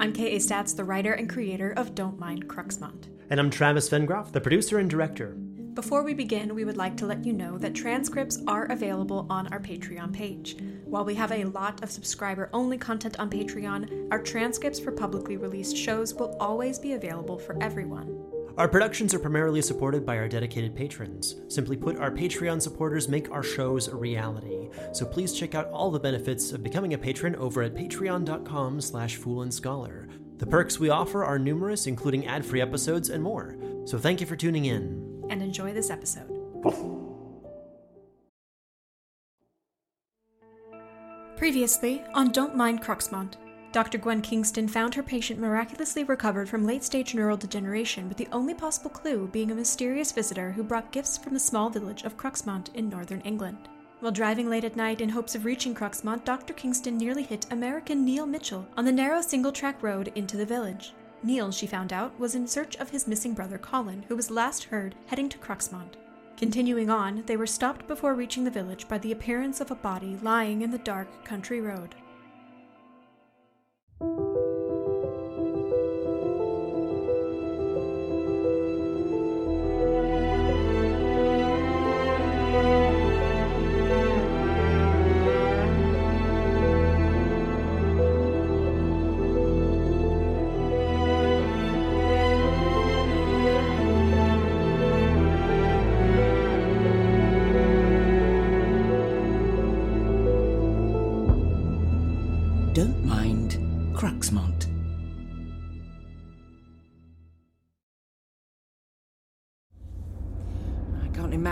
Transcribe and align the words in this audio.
I'm 0.00 0.14
K.A. 0.14 0.38
Statz, 0.38 0.74
the 0.74 0.82
writer 0.82 1.12
and 1.12 1.28
creator 1.28 1.74
of 1.76 1.94
Don't 1.94 2.18
Mind 2.18 2.48
Cruxmont. 2.48 3.08
And 3.28 3.38
I'm 3.38 3.50
Travis 3.50 3.90
Vengroff, 3.90 4.32
the 4.32 4.40
producer 4.40 4.78
and 4.78 4.88
director. 4.88 5.34
Before 5.74 6.02
we 6.02 6.14
begin, 6.14 6.54
we 6.54 6.64
would 6.64 6.78
like 6.78 6.96
to 6.96 7.06
let 7.06 7.26
you 7.26 7.34
know 7.34 7.58
that 7.58 7.74
transcripts 7.74 8.42
are 8.46 8.64
available 8.72 9.26
on 9.28 9.52
our 9.52 9.60
Patreon 9.60 10.10
page. 10.10 10.56
While 10.86 11.04
we 11.04 11.14
have 11.16 11.32
a 11.32 11.44
lot 11.44 11.82
of 11.82 11.90
subscriber 11.90 12.48
only 12.54 12.78
content 12.78 13.20
on 13.20 13.28
Patreon, 13.28 14.08
our 14.10 14.22
transcripts 14.22 14.80
for 14.80 14.90
publicly 14.90 15.36
released 15.36 15.76
shows 15.76 16.14
will 16.14 16.34
always 16.40 16.78
be 16.78 16.94
available 16.94 17.38
for 17.38 17.62
everyone. 17.62 18.29
Our 18.60 18.68
productions 18.68 19.14
are 19.14 19.18
primarily 19.18 19.62
supported 19.62 20.04
by 20.04 20.18
our 20.18 20.28
dedicated 20.28 20.76
patrons. 20.76 21.36
Simply 21.48 21.78
put, 21.78 21.96
our 21.96 22.10
Patreon 22.10 22.60
supporters 22.60 23.08
make 23.08 23.30
our 23.30 23.42
shows 23.42 23.88
a 23.88 23.96
reality. 23.96 24.68
So 24.92 25.06
please 25.06 25.32
check 25.32 25.54
out 25.54 25.70
all 25.70 25.90
the 25.90 25.98
benefits 25.98 26.52
of 26.52 26.62
becoming 26.62 26.92
a 26.92 26.98
patron 26.98 27.34
over 27.36 27.62
at 27.62 27.74
patreon.com 27.74 28.82
slash 28.82 29.18
foolandscholar. 29.18 30.10
The 30.36 30.46
perks 30.46 30.78
we 30.78 30.90
offer 30.90 31.24
are 31.24 31.38
numerous, 31.38 31.86
including 31.86 32.26
ad-free 32.26 32.60
episodes 32.60 33.08
and 33.08 33.22
more. 33.22 33.56
So 33.86 33.96
thank 33.96 34.20
you 34.20 34.26
for 34.26 34.36
tuning 34.36 34.66
in. 34.66 35.24
And 35.30 35.42
enjoy 35.42 35.72
this 35.72 35.88
episode. 35.88 36.28
Previously 41.38 42.04
on 42.12 42.30
Don't 42.30 42.54
Mind 42.54 42.82
Cruxmont, 42.82 43.36
Dr. 43.72 43.98
Gwen 43.98 44.20
Kingston 44.20 44.66
found 44.66 44.96
her 44.96 45.02
patient 45.02 45.38
miraculously 45.38 46.02
recovered 46.02 46.48
from 46.48 46.66
late 46.66 46.82
stage 46.82 47.14
neural 47.14 47.36
degeneration, 47.36 48.08
with 48.08 48.18
the 48.18 48.26
only 48.32 48.52
possible 48.52 48.90
clue 48.90 49.28
being 49.28 49.52
a 49.52 49.54
mysterious 49.54 50.10
visitor 50.10 50.50
who 50.50 50.64
brought 50.64 50.90
gifts 50.90 51.16
from 51.16 51.34
the 51.34 51.40
small 51.40 51.70
village 51.70 52.02
of 52.02 52.16
Cruxmont 52.16 52.74
in 52.74 52.88
northern 52.88 53.20
England. 53.20 53.68
While 54.00 54.10
driving 54.10 54.50
late 54.50 54.64
at 54.64 54.74
night 54.74 55.00
in 55.00 55.10
hopes 55.10 55.36
of 55.36 55.44
reaching 55.44 55.72
Cruxmont, 55.72 56.24
Dr. 56.24 56.52
Kingston 56.52 56.96
nearly 56.96 57.22
hit 57.22 57.46
American 57.52 58.04
Neal 58.04 58.26
Mitchell 58.26 58.66
on 58.76 58.84
the 58.84 58.90
narrow 58.90 59.20
single 59.20 59.52
track 59.52 59.80
road 59.84 60.10
into 60.16 60.36
the 60.36 60.46
village. 60.46 60.92
Neal, 61.22 61.52
she 61.52 61.68
found 61.68 61.92
out, 61.92 62.18
was 62.18 62.34
in 62.34 62.48
search 62.48 62.74
of 62.76 62.90
his 62.90 63.06
missing 63.06 63.34
brother 63.34 63.58
Colin, 63.58 64.04
who 64.08 64.16
was 64.16 64.32
last 64.32 64.64
heard 64.64 64.96
heading 65.06 65.28
to 65.28 65.38
Cruxmont. 65.38 65.94
Continuing 66.36 66.90
on, 66.90 67.22
they 67.26 67.36
were 67.36 67.46
stopped 67.46 67.86
before 67.86 68.14
reaching 68.14 68.42
the 68.42 68.50
village 68.50 68.88
by 68.88 68.98
the 68.98 69.12
appearance 69.12 69.60
of 69.60 69.70
a 69.70 69.76
body 69.76 70.18
lying 70.22 70.62
in 70.62 70.70
the 70.70 70.78
dark 70.78 71.24
country 71.24 71.60
road. 71.60 71.94
Don't 74.00 74.29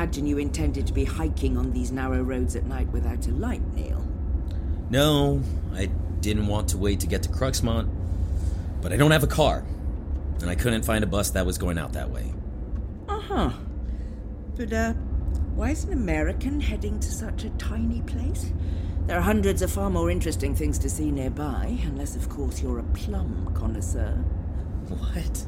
imagine 0.08 0.26
you 0.26 0.38
intended 0.38 0.86
to 0.86 0.94
be 0.94 1.04
hiking 1.04 1.58
on 1.58 1.70
these 1.72 1.92
narrow 1.92 2.22
roads 2.22 2.56
at 2.56 2.64
night 2.64 2.88
without 2.92 3.26
a 3.26 3.30
light, 3.30 3.60
Neal. 3.74 4.02
No, 4.88 5.42
I 5.74 5.90
didn't 6.20 6.46
want 6.46 6.70
to 6.70 6.78
wait 6.78 7.00
to 7.00 7.06
get 7.06 7.24
to 7.24 7.28
Cruxmont, 7.28 7.90
but 8.80 8.90
I 8.90 8.96
don't 8.96 9.10
have 9.10 9.22
a 9.22 9.26
car, 9.26 9.66
and 10.40 10.48
I 10.48 10.54
couldn't 10.54 10.86
find 10.86 11.04
a 11.04 11.06
bus 11.06 11.28
that 11.32 11.44
was 11.44 11.58
going 11.58 11.76
out 11.76 11.92
that 11.92 12.08
way. 12.08 12.32
Uh 13.06 13.20
huh. 13.20 13.50
But, 14.56 14.72
uh, 14.72 14.94
why 15.54 15.72
is 15.72 15.84
an 15.84 15.92
American 15.92 16.58
heading 16.58 16.98
to 17.00 17.12
such 17.12 17.44
a 17.44 17.50
tiny 17.50 18.00
place? 18.00 18.50
There 19.08 19.18
are 19.18 19.20
hundreds 19.20 19.60
of 19.60 19.70
far 19.70 19.90
more 19.90 20.10
interesting 20.10 20.54
things 20.54 20.78
to 20.78 20.88
see 20.88 21.10
nearby, 21.10 21.76
unless, 21.84 22.16
of 22.16 22.30
course, 22.30 22.62
you're 22.62 22.78
a 22.78 22.84
plum 22.94 23.52
connoisseur. 23.52 24.12
What? 24.88 25.44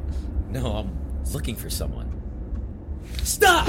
no, 0.48 0.76
I'm 0.76 0.98
looking 1.30 1.56
for 1.56 1.68
someone. 1.68 2.07
Stop! 3.28 3.66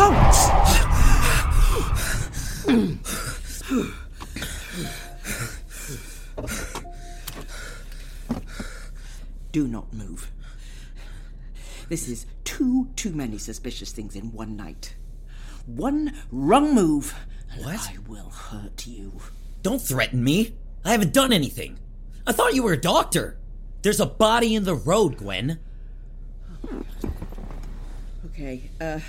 Do 9.52 9.68
not 9.68 9.92
move. 9.92 10.32
This 11.90 12.08
is 12.08 12.26
too, 12.46 12.88
too 12.96 13.12
many 13.12 13.38
suspicious 13.38 13.92
things 13.92 14.16
in 14.16 14.32
one 14.32 14.56
night. 14.56 14.96
One 15.66 16.14
wrong 16.32 16.74
move, 16.74 17.14
and 17.52 17.66
What? 17.66 17.90
I 17.90 17.98
will 18.08 18.30
hurt 18.30 18.88
you. 18.88 19.12
Don't 19.62 19.82
threaten 19.82 20.24
me. 20.24 20.56
I 20.86 20.92
haven't 20.94 21.12
done 21.12 21.34
anything. 21.34 21.78
I 22.26 22.32
thought 22.32 22.56
you 22.56 22.64
were 22.64 22.72
a 22.74 22.80
doctor. 22.80 23.38
There's 23.82 24.00
a 24.00 24.06
body 24.06 24.56
in 24.56 24.64
the 24.64 24.76
road, 24.76 25.18
Gwen. 25.18 25.60
Okay, 28.28 28.70
uh. 28.80 29.02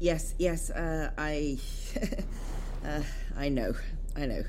Yes, 0.00 0.34
yes, 0.38 0.70
uh, 0.70 1.10
I. 1.18 1.58
uh, 2.84 3.02
I 3.36 3.48
know, 3.48 3.74
I 4.16 4.26
know. 4.26 4.44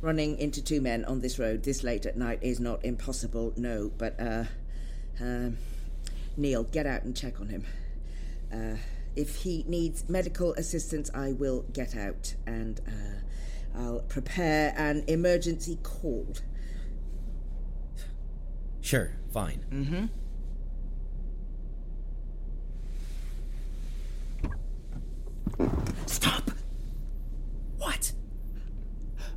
Running 0.00 0.38
into 0.38 0.62
two 0.62 0.80
men 0.80 1.04
on 1.04 1.20
this 1.20 1.38
road 1.38 1.62
this 1.62 1.82
late 1.82 2.04
at 2.06 2.16
night 2.16 2.38
is 2.42 2.60
not 2.60 2.84
impossible, 2.84 3.52
no, 3.56 3.90
but, 3.96 4.18
uh. 4.20 4.44
Um, 5.20 5.58
Neal, 6.36 6.64
get 6.64 6.86
out 6.86 7.04
and 7.04 7.16
check 7.16 7.40
on 7.40 7.48
him. 7.48 7.64
Uh, 8.52 8.76
if 9.14 9.36
he 9.36 9.64
needs 9.68 10.08
medical 10.08 10.52
assistance, 10.54 11.10
I 11.14 11.32
will 11.32 11.64
get 11.72 11.96
out 11.96 12.34
and, 12.46 12.80
uh, 12.86 13.78
I'll 13.78 14.00
prepare 14.00 14.74
an 14.76 15.04
emergency 15.06 15.78
call. 15.82 16.26
Sure, 18.80 19.12
fine. 19.32 19.64
Mm-hmm. 19.70 20.06
Stop! 26.06 26.50
What? 27.78 28.12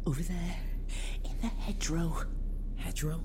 Over 0.05 0.21
there, 0.21 0.55
in 1.23 1.37
the 1.41 1.47
hedgerow. 1.47 2.25
Hedgerow? 2.77 3.21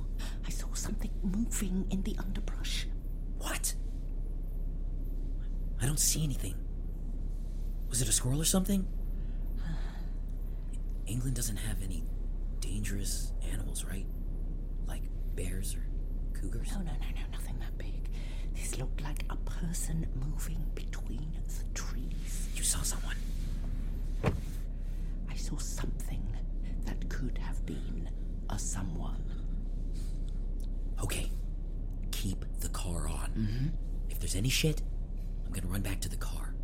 I 0.46 0.50
saw 0.50 0.72
something 0.74 1.10
moving 1.22 1.86
in 1.90 2.02
the 2.02 2.16
underbrush. 2.18 2.86
What? 3.38 3.74
I 5.80 5.86
don't 5.86 6.00
see 6.00 6.22
anything. 6.24 6.54
Was 7.88 8.02
it 8.02 8.08
a 8.08 8.12
squirrel 8.12 8.40
or 8.40 8.44
something? 8.44 8.86
England 11.06 11.36
doesn't 11.36 11.56
have 11.56 11.82
any 11.82 12.04
dangerous 12.60 13.32
animals, 13.50 13.84
right? 13.84 14.06
Like 14.86 15.02
bears 15.34 15.74
or 15.76 15.84
cougars? 16.38 16.70
No, 16.72 16.78
no, 16.78 16.84
no, 16.84 16.90
no, 16.92 17.22
nothing 17.38 17.58
that. 17.58 17.71
This 18.62 18.78
looked 18.78 19.02
like 19.02 19.24
a 19.28 19.34
person 19.36 20.06
moving 20.14 20.64
between 20.76 21.32
the 21.48 21.64
trees. 21.74 22.48
You 22.54 22.62
saw 22.62 22.80
someone. 22.82 23.16
I 25.28 25.34
saw 25.34 25.58
something 25.58 26.24
that 26.84 27.08
could 27.08 27.38
have 27.38 27.66
been 27.66 28.08
a 28.50 28.58
someone. 28.60 29.24
Okay. 31.02 31.28
Keep 32.12 32.44
the 32.60 32.68
car 32.68 33.08
on. 33.08 33.30
Mm-hmm. 33.36 33.66
If 34.10 34.20
there's 34.20 34.36
any 34.36 34.48
shit, 34.48 34.80
I'm 35.44 35.52
gonna 35.52 35.66
run 35.66 35.82
back 35.82 36.00
to 36.02 36.08
the 36.08 36.16
car. 36.16 36.54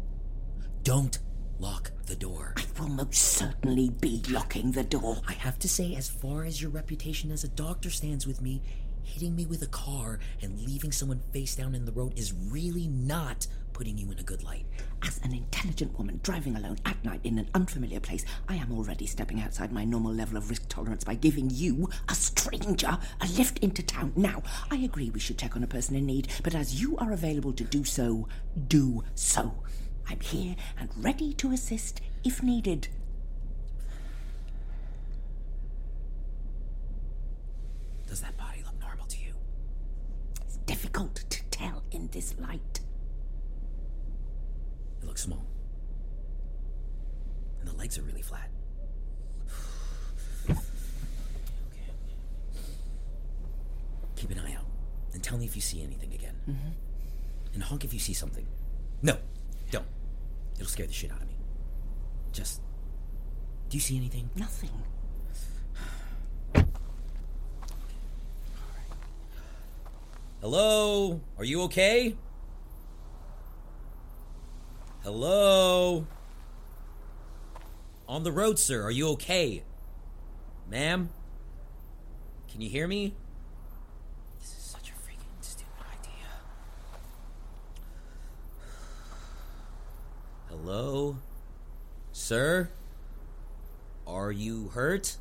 Don't 0.84 1.18
lock 1.58 1.90
the 2.06 2.14
door. 2.14 2.54
I 2.56 2.80
will 2.80 2.90
most 2.90 3.16
certainly 3.16 3.90
be 3.90 4.22
locking 4.30 4.70
the 4.70 4.84
door. 4.84 5.16
I 5.26 5.32
have 5.32 5.58
to 5.58 5.68
say, 5.68 5.96
as 5.96 6.08
far 6.08 6.44
as 6.44 6.62
your 6.62 6.70
reputation 6.70 7.32
as 7.32 7.42
a 7.42 7.48
doctor 7.48 7.90
stands 7.90 8.24
with 8.24 8.40
me, 8.40 8.62
hitting 9.08 9.34
me 9.34 9.46
with 9.46 9.62
a 9.62 9.66
car 9.68 10.20
and 10.42 10.60
leaving 10.60 10.92
someone 10.92 11.20
face 11.32 11.56
down 11.56 11.74
in 11.74 11.84
the 11.84 11.92
road 11.92 12.18
is 12.18 12.32
really 12.32 12.86
not 12.86 13.46
putting 13.72 13.96
you 13.96 14.10
in 14.10 14.18
a 14.18 14.22
good 14.22 14.42
light. 14.42 14.66
As 15.02 15.20
an 15.22 15.32
intelligent 15.32 15.96
woman 15.96 16.20
driving 16.22 16.56
alone 16.56 16.78
at 16.84 17.02
night 17.04 17.20
in 17.24 17.38
an 17.38 17.48
unfamiliar 17.54 18.00
place, 18.00 18.24
I 18.48 18.56
am 18.56 18.72
already 18.72 19.06
stepping 19.06 19.40
outside 19.40 19.72
my 19.72 19.84
normal 19.84 20.12
level 20.12 20.36
of 20.36 20.50
risk 20.50 20.68
tolerance 20.68 21.04
by 21.04 21.14
giving 21.14 21.48
you, 21.50 21.88
a 22.08 22.14
stranger, 22.14 22.98
a 23.20 23.26
lift 23.36 23.58
into 23.58 23.82
town. 23.82 24.12
Now, 24.16 24.42
I 24.70 24.76
agree 24.76 25.10
we 25.10 25.20
should 25.20 25.38
check 25.38 25.56
on 25.56 25.62
a 25.62 25.68
person 25.68 25.94
in 25.94 26.06
need, 26.06 26.28
but 26.42 26.54
as 26.54 26.80
you 26.80 26.96
are 26.98 27.12
available 27.12 27.52
to 27.52 27.64
do 27.64 27.84
so, 27.84 28.28
do 28.66 29.04
so. 29.14 29.62
I'm 30.08 30.20
here 30.20 30.56
and 30.78 30.90
ready 30.96 31.32
to 31.34 31.52
assist 31.52 32.00
if 32.24 32.42
needed. 32.42 32.88
Does 38.08 38.22
that 38.22 38.36
body 38.38 38.62
look 38.64 38.80
normal 38.80 39.06
to 39.06 39.18
you? 39.18 39.34
It's 40.46 40.56
difficult 40.68 41.24
to 41.30 41.42
tell 41.50 41.82
in 41.90 42.08
this 42.12 42.34
light. 42.38 42.80
It 45.00 45.06
looks 45.06 45.22
small. 45.22 45.46
And 47.58 47.68
the 47.68 47.74
legs 47.74 47.98
are 47.98 48.02
really 48.02 48.20
flat. 48.20 48.50
okay. 50.50 50.60
Keep 54.16 54.30
an 54.32 54.40
eye 54.40 54.54
out. 54.54 54.66
And 55.14 55.24
tell 55.24 55.38
me 55.38 55.46
if 55.46 55.56
you 55.56 55.62
see 55.62 55.82
anything 55.82 56.12
again. 56.12 56.34
Mm-hmm. 56.48 56.68
And 57.54 57.62
honk 57.62 57.84
if 57.84 57.94
you 57.94 57.98
see 57.98 58.12
something. 58.12 58.46
No, 59.02 59.16
don't. 59.70 59.86
It'll 60.56 60.68
scare 60.68 60.86
the 60.86 60.92
shit 60.92 61.10
out 61.10 61.22
of 61.22 61.28
me. 61.28 61.34
Just. 62.30 62.60
Do 63.70 63.76
you 63.78 63.80
see 63.80 63.96
anything? 63.96 64.28
Nothing. 64.36 64.70
Hello? 70.40 71.20
Are 71.36 71.42
you 71.42 71.62
okay? 71.62 72.14
Hello? 75.02 76.06
On 78.06 78.22
the 78.22 78.30
road, 78.30 78.56
sir. 78.56 78.84
Are 78.84 78.90
you 78.92 79.08
okay? 79.10 79.64
Ma'am? 80.70 81.10
Can 82.48 82.60
you 82.60 82.70
hear 82.70 82.86
me? 82.86 83.14
This 84.38 84.50
is 84.50 84.62
such 84.62 84.90
a 84.90 84.92
freaking 84.92 85.40
stupid 85.40 85.72
idea. 85.92 86.28
Hello? 90.48 91.16
Sir? 92.12 92.70
Are 94.06 94.30
you 94.30 94.68
hurt? 94.68 95.16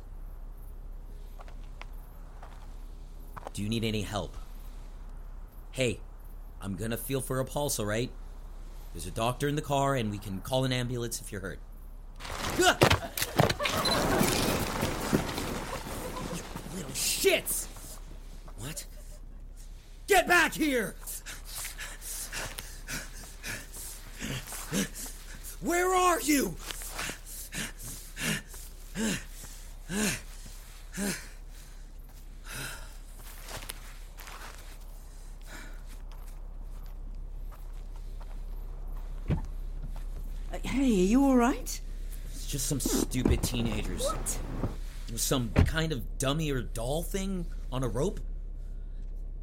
Do 3.52 3.64
you 3.64 3.68
need 3.68 3.82
any 3.82 4.02
help? 4.02 4.36
Hey, 5.72 6.00
I'm 6.60 6.74
gonna 6.74 6.96
feel 6.96 7.20
for 7.20 7.38
a 7.40 7.44
pulse, 7.44 7.78
alright? 7.78 8.10
There's 8.92 9.06
a 9.06 9.10
doctor 9.12 9.46
in 9.48 9.54
the 9.54 9.62
car, 9.62 9.94
and 9.94 10.10
we 10.10 10.18
can 10.18 10.40
call 10.40 10.64
an 10.64 10.72
ambulance 10.72 11.20
if 11.20 11.30
you're 11.30 11.40
hurt. 11.40 11.60
You 12.58 12.64
little 16.74 16.90
shits! 16.92 17.66
What? 18.56 18.86
Get 20.08 20.26
back 20.26 20.54
here! 20.54 20.96
Where 25.60 25.94
are 25.94 26.20
you? 26.20 26.54
Uh, 40.50 40.58
hey, 40.62 40.80
are 40.80 40.84
you 40.84 41.24
all 41.24 41.36
right? 41.36 41.80
It's 42.32 42.37
just 42.48 42.66
some 42.66 42.80
stupid 42.80 43.42
teenagers. 43.42 44.04
What? 44.04 44.38
Some 45.16 45.50
kind 45.50 45.92
of 45.92 46.18
dummy 46.18 46.50
or 46.50 46.62
doll 46.62 47.02
thing 47.02 47.46
on 47.70 47.82
a 47.82 47.88
rope? 47.88 48.20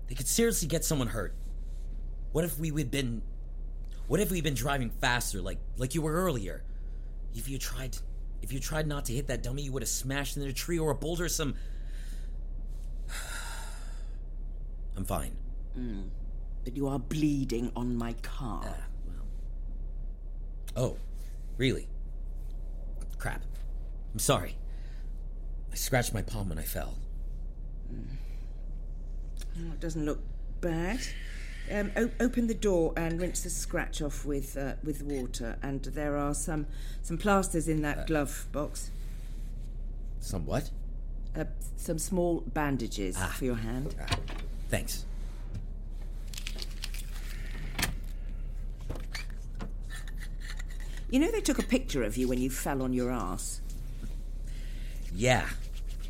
They 0.07 0.15
could 0.15 0.27
seriously 0.27 0.67
get 0.67 0.83
someone 0.83 1.07
hurt. 1.09 1.35
What 2.31 2.45
if 2.45 2.57
we 2.59 2.69
had 2.69 2.91
been 2.91 3.21
what 4.07 4.19
if 4.19 4.29
we'd 4.29 4.43
been 4.43 4.55
driving 4.55 4.89
faster 4.89 5.41
like 5.41 5.59
like 5.77 5.95
you 5.95 6.01
were 6.01 6.13
earlier? 6.13 6.63
If 7.35 7.47
you 7.47 7.57
tried 7.57 7.97
if 8.41 8.51
you 8.51 8.59
tried 8.59 8.87
not 8.87 9.05
to 9.05 9.13
hit 9.13 9.27
that 9.27 9.43
dummy, 9.43 9.61
you 9.61 9.71
would 9.71 9.83
have 9.83 9.89
smashed 9.89 10.37
into 10.37 10.49
a 10.49 10.53
tree 10.53 10.79
or 10.79 10.91
a 10.91 10.95
boulder 10.95 11.25
or 11.25 11.29
some 11.29 11.55
I'm 14.97 15.05
fine. 15.05 15.35
But 16.63 16.75
you 16.75 16.87
are 16.87 16.99
bleeding 16.99 17.71
on 17.75 17.95
my 17.95 18.13
car. 18.13 18.63
Ah, 18.65 18.87
well. 19.05 19.25
Oh, 20.75 20.97
really? 21.57 21.87
Crap. 23.25 23.41
I'm 24.13 24.19
sorry. 24.19 24.55
I 25.71 25.75
scratched 25.75 26.13
my 26.13 26.21
palm 26.21 26.49
when 26.49 26.59
I 26.59 26.61
fell. 26.61 26.93
Oh, 27.91 29.71
it 29.73 29.79
doesn't 29.79 30.05
look 30.05 30.19
bad. 30.61 30.99
Um, 31.71 31.91
o- 31.97 32.11
open 32.19 32.45
the 32.45 32.53
door 32.53 32.93
and 32.95 33.19
rinse 33.19 33.41
the 33.41 33.49
scratch 33.49 33.99
off 34.03 34.25
with 34.25 34.55
uh, 34.55 34.73
with 34.83 35.01
water. 35.01 35.57
And 35.63 35.81
there 35.81 36.15
are 36.15 36.35
some 36.35 36.67
some 37.01 37.17
plasters 37.17 37.67
in 37.67 37.81
that 37.81 38.05
glove 38.05 38.45
box. 38.51 38.91
Some 40.19 40.45
what? 40.45 40.69
Uh, 41.35 41.45
some 41.77 41.97
small 41.97 42.41
bandages 42.41 43.17
for 43.17 43.45
your 43.45 43.55
hand. 43.55 43.95
Ah, 43.99 44.19
thanks. 44.69 45.03
You 51.15 51.21
know 51.21 51.31
they 51.31 51.39
took 51.39 51.59
a 51.59 51.63
picture 51.63 52.03
of 52.03 52.17
you 52.17 52.27
when 52.27 52.41
you 52.41 52.49
fell 52.49 52.83
on 52.83 52.91
your 52.91 53.09
ass. 53.09 53.61
Yeah, 55.13 55.47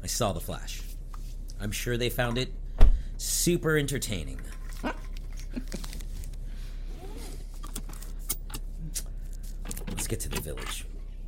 I 0.04 0.08
saw 0.08 0.34
the 0.34 0.40
flash. 0.40 0.82
I'm 1.62 1.72
sure 1.72 1.96
they 1.96 2.10
found 2.10 2.40
it 2.40 2.52
super 3.18 3.78
entertaining. 3.78 4.42
Let's 9.90 10.08
get 10.08 10.22
to 10.22 10.30
the 10.30 10.42
village, 10.42 10.88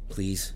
please. 0.10 0.54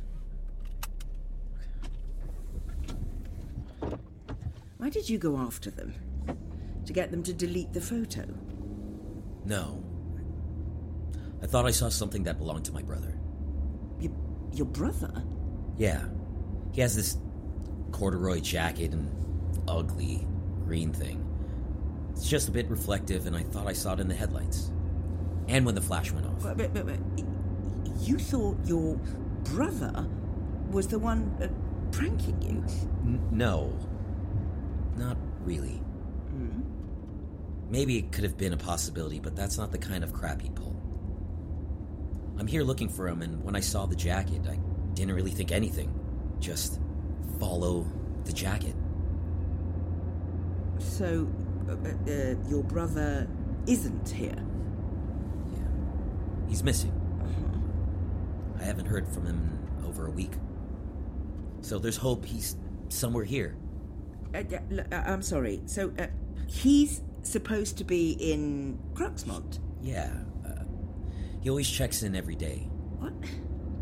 Why 4.77 4.89
did 4.89 5.07
you 5.07 5.19
go 5.19 5.37
after 5.37 5.69
them? 5.69 5.93
To 6.87 6.91
get 6.91 7.11
them 7.11 7.21
to 7.21 7.33
delete 7.33 7.71
the 7.71 7.81
photo? 7.81 8.25
No. 9.45 9.90
I 11.41 11.47
thought 11.47 11.65
I 11.65 11.71
saw 11.71 11.89
something 11.89 12.23
that 12.23 12.37
belonged 12.37 12.65
to 12.65 12.71
my 12.71 12.81
brother. 12.81 13.17
Your, 13.99 14.11
your 14.53 14.67
brother? 14.67 15.11
Yeah. 15.77 16.03
He 16.71 16.81
has 16.81 16.95
this 16.95 17.17
corduroy 17.91 18.39
jacket 18.39 18.93
and 18.93 19.11
ugly 19.67 20.27
green 20.65 20.93
thing. 20.93 21.27
It's 22.11 22.27
just 22.27 22.47
a 22.47 22.51
bit 22.51 22.69
reflective, 22.69 23.25
and 23.25 23.35
I 23.35 23.43
thought 23.43 23.67
I 23.67 23.73
saw 23.73 23.93
it 23.93 23.99
in 23.99 24.07
the 24.07 24.15
headlights. 24.15 24.71
And 25.47 25.65
when 25.65 25.75
the 25.75 25.81
flash 25.81 26.11
went 26.11 26.27
off. 26.27 26.43
But, 26.43 26.57
but, 26.57 26.85
but, 26.85 26.99
you 27.99 28.17
thought 28.17 28.57
your 28.65 28.95
brother 29.43 30.07
was 30.69 30.87
the 30.87 30.99
one 30.99 31.35
uh, 31.41 31.47
pranking 31.91 32.41
you? 32.41 32.63
N- 33.03 33.27
no. 33.31 33.77
Not 34.97 35.17
really. 35.43 35.81
Maybe 37.69 37.97
it 37.97 38.11
could 38.11 38.25
have 38.25 38.37
been 38.37 38.51
a 38.51 38.57
possibility, 38.57 39.19
but 39.19 39.35
that's 39.35 39.57
not 39.57 39.71
the 39.71 39.77
kind 39.77 40.03
of 40.03 40.11
crap 40.11 40.41
he'd 40.41 40.55
pull. 40.55 40.70
I'm 42.41 42.47
here 42.47 42.63
looking 42.63 42.89
for 42.89 43.07
him, 43.07 43.21
and 43.21 43.43
when 43.43 43.55
I 43.55 43.59
saw 43.59 43.85
the 43.85 43.95
jacket, 43.95 44.41
I 44.49 44.57
didn't 44.95 45.13
really 45.13 45.29
think 45.29 45.51
anything. 45.51 45.93
Just 46.39 46.79
follow 47.39 47.85
the 48.25 48.33
jacket. 48.33 48.73
So, 50.79 51.31
uh, 51.69 51.73
uh, 51.73 52.35
your 52.49 52.63
brother 52.63 53.29
isn't 53.67 54.09
here? 54.09 54.43
Yeah. 55.53 56.49
He's 56.49 56.63
missing. 56.63 56.91
I 58.59 58.63
haven't 58.63 58.87
heard 58.87 59.07
from 59.07 59.27
him 59.27 59.59
in 59.79 59.85
over 59.87 60.07
a 60.07 60.11
week. 60.11 60.33
So 61.61 61.77
there's 61.77 61.97
hope 61.97 62.25
he's 62.25 62.57
somewhere 62.89 63.23
here. 63.23 63.55
Uh, 64.33 64.41
uh, 64.49 64.95
I'm 64.95 65.21
sorry. 65.21 65.61
So, 65.67 65.93
uh, 65.99 66.07
he's 66.47 67.03
supposed 67.21 67.77
to 67.77 67.83
be 67.83 68.13
in 68.13 68.79
Cruxmont? 68.95 69.59
Yeah. 69.83 70.11
He 71.41 71.49
always 71.49 71.69
checks 71.69 72.03
in 72.03 72.15
every 72.15 72.35
day. 72.35 72.69
What? 72.99 73.13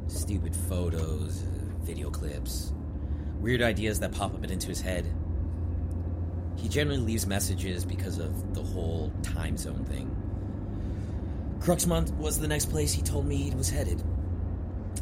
Stupid 0.08 0.56
photos, 0.56 1.44
uh, 1.44 1.75
video 1.82 2.10
clips, 2.10 2.72
weird 3.39 3.62
ideas 3.62 4.00
that 4.00 4.13
pop 4.13 4.34
up 4.34 4.46
into 4.46 4.68
his 4.68 4.80
head. 4.80 5.06
He 6.56 6.70
generally 6.70 7.01
leaves 7.01 7.28
messages 7.28 7.84
because 7.84 8.18
of 8.18 8.54
the 8.54 8.63
whole 8.63 9.12
time 9.24 9.58
zone 9.58 9.84
thing. 9.86 10.16
Cruxmont 11.60 12.16
was 12.16 12.39
the 12.39 12.48
next 12.48 12.68
place 12.68 12.94
he 12.94 13.01
told 13.01 13.25
me 13.25 13.36
he 13.36 13.51
was 13.51 13.70
headed. 13.70 14.01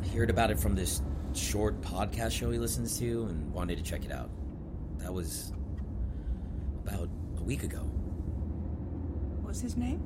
He 0.01 0.17
heard 0.17 0.31
about 0.31 0.49
it 0.49 0.59
from 0.59 0.73
this 0.73 1.03
short 1.33 1.79
podcast 1.81 2.31
show 2.31 2.49
he 2.49 2.57
listens 2.57 2.97
to 2.97 3.25
and 3.29 3.53
wanted 3.53 3.77
to 3.77 3.83
check 3.83 4.03
it 4.03 4.11
out. 4.11 4.31
That 4.97 5.13
was 5.13 5.53
about 6.83 7.09
a 7.37 7.43
week 7.43 7.61
ago. 7.61 7.81
What's 9.43 9.61
his 9.61 9.77
name? 9.77 10.01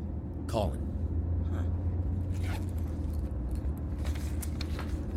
Colin. 0.47 0.90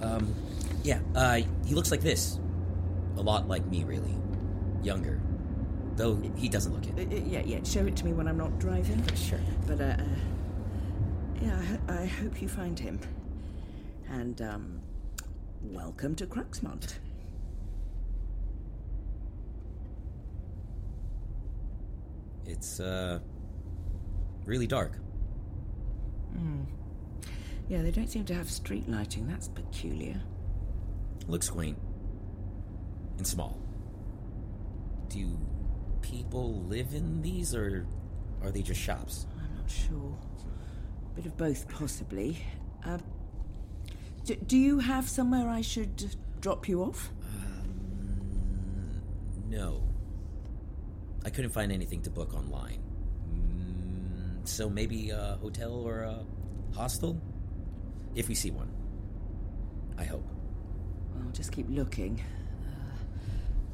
Um, 0.05 0.35
yeah, 0.83 1.01
uh, 1.15 1.41
he 1.67 1.75
looks 1.75 1.91
like 1.91 2.01
this. 2.03 2.39
A 3.17 3.23
lot 3.23 3.49
like 3.49 3.65
me, 3.67 3.85
really. 3.85 4.15
Younger. 4.83 5.21
Though 5.97 6.17
he 6.37 6.49
doesn't 6.49 6.73
look 6.73 6.85
Uh, 6.87 7.01
it. 7.01 7.23
uh, 7.23 7.25
yeah, 7.27 7.43
yeah. 7.45 7.63
Show 7.63 7.87
it 7.87 7.97
to 7.97 8.05
me 8.05 8.13
when 8.13 8.29
I'm 8.29 8.37
not 8.37 8.59
driving. 8.59 9.03
Sure. 9.15 9.39
But 9.67 9.81
uh, 9.81 9.85
uh 9.85 10.05
yeah, 11.43 11.59
I, 11.59 11.65
ho- 11.65 12.03
I 12.03 12.07
hope 12.07 12.43
you 12.43 12.49
find 12.49 12.79
him. 12.79 12.99
And 14.11 14.41
um, 14.43 14.81
welcome 15.63 16.15
to 16.17 16.27
Cruxmont. 16.27 16.95
It's, 22.47 22.79
uh, 22.81 23.21
really 24.45 24.67
dark. 24.67 24.99
Yeah, 27.68 27.83
they 27.83 27.90
don't 27.90 28.09
seem 28.09 28.25
to 28.26 28.35
have 28.35 28.50
street 28.50 28.88
lighting. 28.88 29.26
That's 29.26 29.49
peculiar. 29.49 30.21
Looks 31.26 31.49
quaint. 31.49 31.78
And 33.16 33.26
small. 33.26 33.59
Do 35.09 35.38
people 36.02 36.62
live 36.64 36.92
in 36.94 37.23
these, 37.23 37.54
or 37.54 37.87
are 38.42 38.50
they 38.50 38.62
just 38.62 38.80
shops? 38.80 39.26
I'm 39.38 39.56
not 39.56 39.71
sure. 39.71 40.16
Bit 41.14 41.26
of 41.26 41.37
both, 41.37 41.68
possibly. 41.68 42.38
Um, 42.85 43.00
do, 44.25 44.35
do 44.35 44.59
you 44.59 44.80
have 44.80 45.09
somewhere 45.09 45.49
I 45.49 45.61
should 45.61 46.16
drop 46.40 46.68
you 46.68 46.83
off? 46.83 47.11
No. 49.49 49.83
I 51.25 51.30
couldn't 51.30 51.52
find 51.52 51.73
anything 51.73 52.02
to 52.02 52.11
book 52.11 52.35
online. 52.35 52.83
Mm, 53.33 54.47
so 54.47 54.68
maybe 54.68 55.11
a 55.11 55.38
hotel 55.40 55.73
or 55.73 56.02
a 56.02 56.25
hostel? 56.75 57.21
If 58.14 58.28
we 58.28 58.35
see 58.35 58.50
one. 58.50 58.71
I 59.99 60.04
hope. 60.04 60.26
I'll 61.25 61.33
just 61.33 61.52
keep 61.52 61.66
looking. 61.68 62.23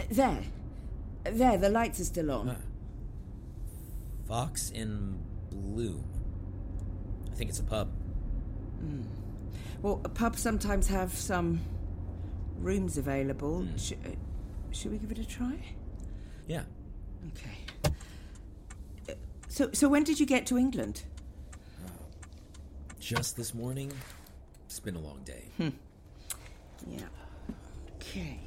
Uh, 0.01 0.05
there. 0.11 0.43
There, 1.25 1.57
the 1.59 1.69
lights 1.69 2.01
are 2.01 2.05
still 2.05 2.31
on. 2.31 2.49
Ah. 2.51 2.57
Fox 4.27 4.71
in 4.71 5.19
Bloom. 5.51 6.05
I 7.31 7.35
think 7.35 7.51
it's 7.51 7.61
a 7.61 7.65
pub. 7.65 7.91
Well, 9.83 9.97
pubs 9.99 10.41
sometimes 10.41 10.89
have 10.89 11.13
some 11.13 11.61
rooms 12.59 12.97
available. 12.99 13.67
Sh- 13.77 13.93
uh, 14.05 14.11
should 14.73 14.93
we 14.93 14.99
give 14.99 15.11
it 15.13 15.19
a 15.19 15.25
try? 15.27 15.59
Yeah. 16.47 16.63
Okay. 17.29 17.95
Uh, 19.09 19.15
So, 19.49 19.71
so 19.73 19.89
when 19.89 20.05
did 20.05 20.21
you 20.21 20.27
get 20.27 20.47
to 20.47 20.57
England? 20.59 21.03
Just 22.99 23.37
this 23.37 23.53
morning. 23.55 23.91
It's 24.71 24.79
been 24.79 24.95
a 24.95 25.01
long 25.01 25.19
day. 25.25 25.47
Yeah. 26.87 27.01
Okay. 27.97 28.39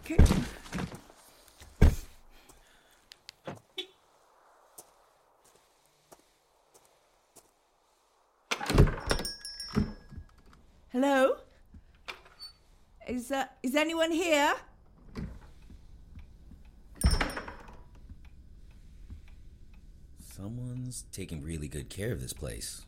Okay. 0.00 0.16
Hello? 10.90 11.36
Is 13.06 13.30
uh, 13.30 13.44
is 13.62 13.76
anyone 13.76 14.10
here? 14.10 14.54
Someone's 20.36 21.04
taking 21.12 21.42
really 21.42 21.68
good 21.68 21.90
care 21.90 22.10
of 22.10 22.22
this 22.22 22.32
place. 22.32 22.86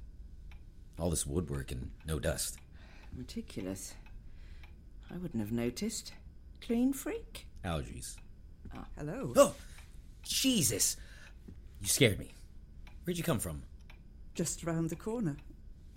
All 0.98 1.10
this 1.10 1.26
woodwork 1.26 1.72
and 1.72 1.90
no 2.06 2.18
dust. 2.18 2.56
Meticulous. 3.14 3.92
I 5.10 5.18
wouldn't 5.18 5.42
have 5.42 5.52
noticed. 5.52 6.14
Clean 6.62 6.94
freak? 6.94 7.46
Allergies. 7.62 8.16
Ah, 8.74 8.86
Hello. 8.96 9.34
Oh! 9.36 9.54
Jesus! 10.22 10.96
You 11.82 11.88
scared 11.88 12.18
me. 12.18 12.32
Where'd 13.04 13.18
you 13.18 13.24
come 13.24 13.38
from? 13.38 13.62
Just 14.34 14.64
round 14.64 14.88
the 14.88 14.96
corner. 14.96 15.36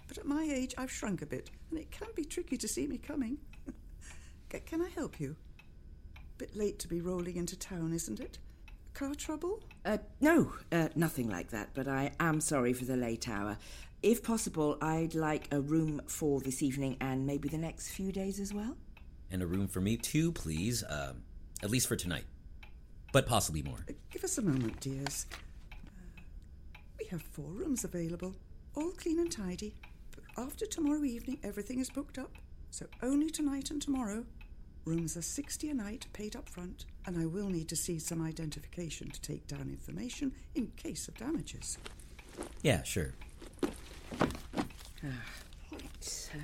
But 0.09 0.17
at 0.17 0.25
my 0.25 0.43
age, 0.43 0.75
I've 0.77 0.91
shrunk 0.91 1.21
a 1.21 1.25
bit, 1.25 1.49
and 1.69 1.79
it 1.79 1.91
can 1.91 2.09
be 2.13 2.25
tricky 2.25 2.57
to 2.57 2.67
see 2.67 2.87
me 2.87 2.97
coming. 2.97 3.37
Can 4.65 4.81
I 4.81 4.89
help 4.89 5.17
you? 5.17 5.37
Bit 6.37 6.57
late 6.57 6.77
to 6.79 6.89
be 6.89 6.99
rolling 6.99 7.37
into 7.37 7.57
town, 7.57 7.93
isn't 7.93 8.19
it? 8.19 8.37
Car 8.97 9.13
trouble? 9.13 9.59
Uh, 9.85 9.99
no, 10.21 10.51
uh, 10.71 10.87
nothing 10.95 11.29
like 11.29 11.51
that, 11.51 11.69
but 11.75 11.87
I 11.87 12.13
am 12.19 12.41
sorry 12.41 12.73
for 12.73 12.85
the 12.85 12.97
late 12.97 13.29
hour. 13.29 13.55
If 14.01 14.23
possible, 14.23 14.75
I'd 14.81 15.13
like 15.13 15.47
a 15.51 15.61
room 15.61 16.01
for 16.07 16.41
this 16.41 16.63
evening 16.63 16.97
and 16.99 17.23
maybe 17.23 17.47
the 17.47 17.59
next 17.59 17.89
few 17.89 18.11
days 18.11 18.39
as 18.39 18.55
well. 18.55 18.75
And 19.29 19.43
a 19.43 19.45
room 19.45 19.67
for 19.67 19.81
me 19.81 19.97
too, 19.97 20.31
please. 20.31 20.81
Uh, 20.81 21.13
at 21.61 21.69
least 21.69 21.87
for 21.87 21.95
tonight. 21.95 22.23
But 23.13 23.27
possibly 23.27 23.61
more. 23.61 23.85
Uh, 23.87 23.93
Give 24.09 24.23
us 24.23 24.39
a 24.39 24.41
moment, 24.41 24.79
dears. 24.79 25.27
Uh, 25.71 25.75
we 26.99 27.05
have 27.11 27.21
four 27.21 27.51
rooms 27.51 27.83
available, 27.83 28.33
all 28.73 28.89
clean 28.89 29.19
and 29.19 29.31
tidy. 29.31 29.75
But 30.09 30.23
after 30.43 30.65
tomorrow 30.65 31.03
evening, 31.03 31.37
everything 31.43 31.77
is 31.77 31.91
booked 31.91 32.17
up. 32.17 32.31
So 32.71 32.87
only 33.03 33.29
tonight 33.29 33.69
and 33.69 33.79
tomorrow. 33.79 34.25
Rooms 34.87 35.17
are 35.17 35.21
60 35.21 35.69
a 35.69 35.73
night, 35.73 36.07
paid 36.13 36.33
up 36.37 36.47
front, 36.47 36.85
and 37.05 37.17
I 37.19 37.25
will 37.25 37.49
need 37.49 37.67
to 37.67 37.75
see 37.75 37.99
some 37.99 38.21
identification 38.21 39.11
to 39.11 39.19
take 39.19 39.45
down 39.45 39.63
information 39.63 40.31
in 40.55 40.71
case 40.77 41.09
of 41.09 41.17
damages. 41.17 41.77
Yeah, 42.61 42.83
sure. 42.83 43.13
Right, 45.03 46.29
uh, 46.33 46.37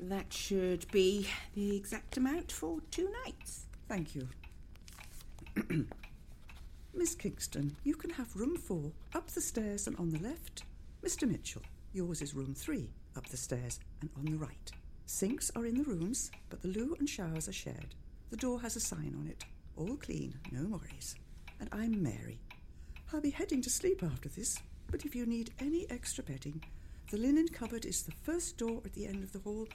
that 0.00 0.30
should 0.30 0.84
be 0.92 1.28
the 1.54 1.74
exact 1.74 2.18
amount 2.18 2.52
for 2.52 2.80
two 2.90 3.10
nights. 3.24 3.64
Thank 3.88 4.14
you. 4.14 4.28
Miss 6.94 7.14
Kingston, 7.14 7.74
you 7.84 7.94
can 7.94 8.10
have 8.10 8.36
room 8.36 8.58
four, 8.58 8.92
up 9.14 9.30
the 9.30 9.40
stairs 9.40 9.86
and 9.86 9.96
on 9.96 10.10
the 10.10 10.18
left. 10.18 10.64
Mr. 11.02 11.26
Mitchell, 11.26 11.62
yours 11.94 12.20
is 12.20 12.34
room 12.34 12.52
three, 12.54 12.90
up 13.16 13.26
the 13.30 13.38
stairs 13.38 13.80
and 14.02 14.10
on 14.18 14.26
the 14.26 14.36
right. 14.36 14.72
Sinks 15.12 15.50
are 15.56 15.66
in 15.66 15.76
the 15.76 15.82
rooms, 15.82 16.30
but 16.50 16.62
the 16.62 16.68
loo 16.68 16.94
and 17.00 17.08
showers 17.08 17.48
are 17.48 17.52
shared. 17.52 17.96
The 18.30 18.36
door 18.36 18.60
has 18.60 18.76
a 18.76 18.80
sign 18.80 19.16
on 19.18 19.26
it. 19.26 19.44
All 19.76 19.96
clean, 19.96 20.38
no 20.52 20.66
worries. 20.66 21.16
And 21.58 21.68
I'm 21.72 22.00
Mary. 22.00 22.38
I'll 23.12 23.20
be 23.20 23.30
heading 23.30 23.60
to 23.62 23.70
sleep 23.70 24.04
after 24.04 24.28
this, 24.28 24.56
but 24.88 25.04
if 25.04 25.16
you 25.16 25.26
need 25.26 25.52
any 25.58 25.84
extra 25.90 26.22
bedding, 26.22 26.62
the 27.10 27.18
linen 27.18 27.48
cupboard 27.48 27.86
is 27.86 28.04
the 28.04 28.14
first 28.22 28.56
door 28.56 28.80
at 28.84 28.92
the 28.92 29.04
end 29.04 29.24
of 29.24 29.32
the 29.32 29.40
hall, 29.40 29.66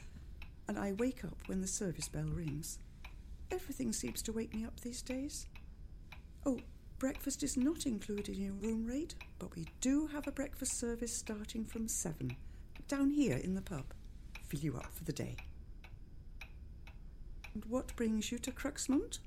and 0.70 0.80
I 0.80 0.94
wake 0.94 1.25
up 1.25 1.38
when 1.48 1.60
the 1.60 1.68
service 1.68 2.08
bell 2.08 2.32
rings. 2.34 2.80
Everything 3.51 3.92
seems 3.92 4.22
to 4.24 4.32
wake 4.32 4.56
me 4.56 4.63
up 4.63 4.80
these 4.80 5.01
days. 5.01 5.48
Oh, 6.46 6.62
breakfast 6.98 7.44
is 7.44 7.58
not 7.58 7.86
included 7.86 8.38
in 8.38 8.46
your 8.46 8.54
room 8.54 8.88
rate, 8.88 9.15
but 9.38 9.54
we 9.54 9.65
do 9.82 10.08
have 10.08 10.27
a 10.30 10.32
breakfast 10.32 10.80
service 10.80 11.13
starting 11.13 11.65
from 11.65 11.89
seven, 11.89 12.38
down 12.88 13.12
here 13.12 13.38
in 13.38 13.54
the 13.54 13.62
pub. 13.62 13.94
Fill 14.47 14.59
you 14.59 14.75
up 14.77 14.91
for 14.93 15.03
the 15.03 15.13
day. 15.13 15.35
And 17.53 17.63
what 17.65 17.95
brings 17.95 18.31
you 18.31 18.37
to 18.39 18.51
Cruxmont? 18.51 19.19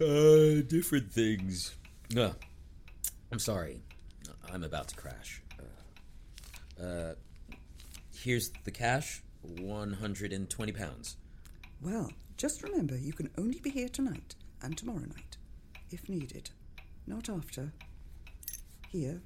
Uh, 0.00 0.62
different 0.66 1.12
things. 1.12 1.74
Uh, 2.16 2.30
I'm 3.32 3.38
sorry. 3.38 3.80
I'm 4.52 4.64
about 4.64 4.88
to 4.88 4.96
crash. 4.96 5.42
Uh, 5.58 6.82
uh, 6.82 7.14
here's 8.14 8.50
the 8.64 8.70
cash 8.70 9.22
120 9.42 10.72
pounds. 10.72 11.16
Well, 11.82 12.10
just 12.36 12.62
remember 12.62 12.96
you 12.96 13.12
can 13.12 13.30
only 13.38 13.58
be 13.60 13.70
here 13.70 13.88
tonight 13.88 14.34
and 14.62 14.76
tomorrow 14.76 15.00
night, 15.00 15.36
if 15.90 16.08
needed. 16.08 16.50
Not 17.06 17.28
after. 17.28 17.72
Here, 18.90 19.20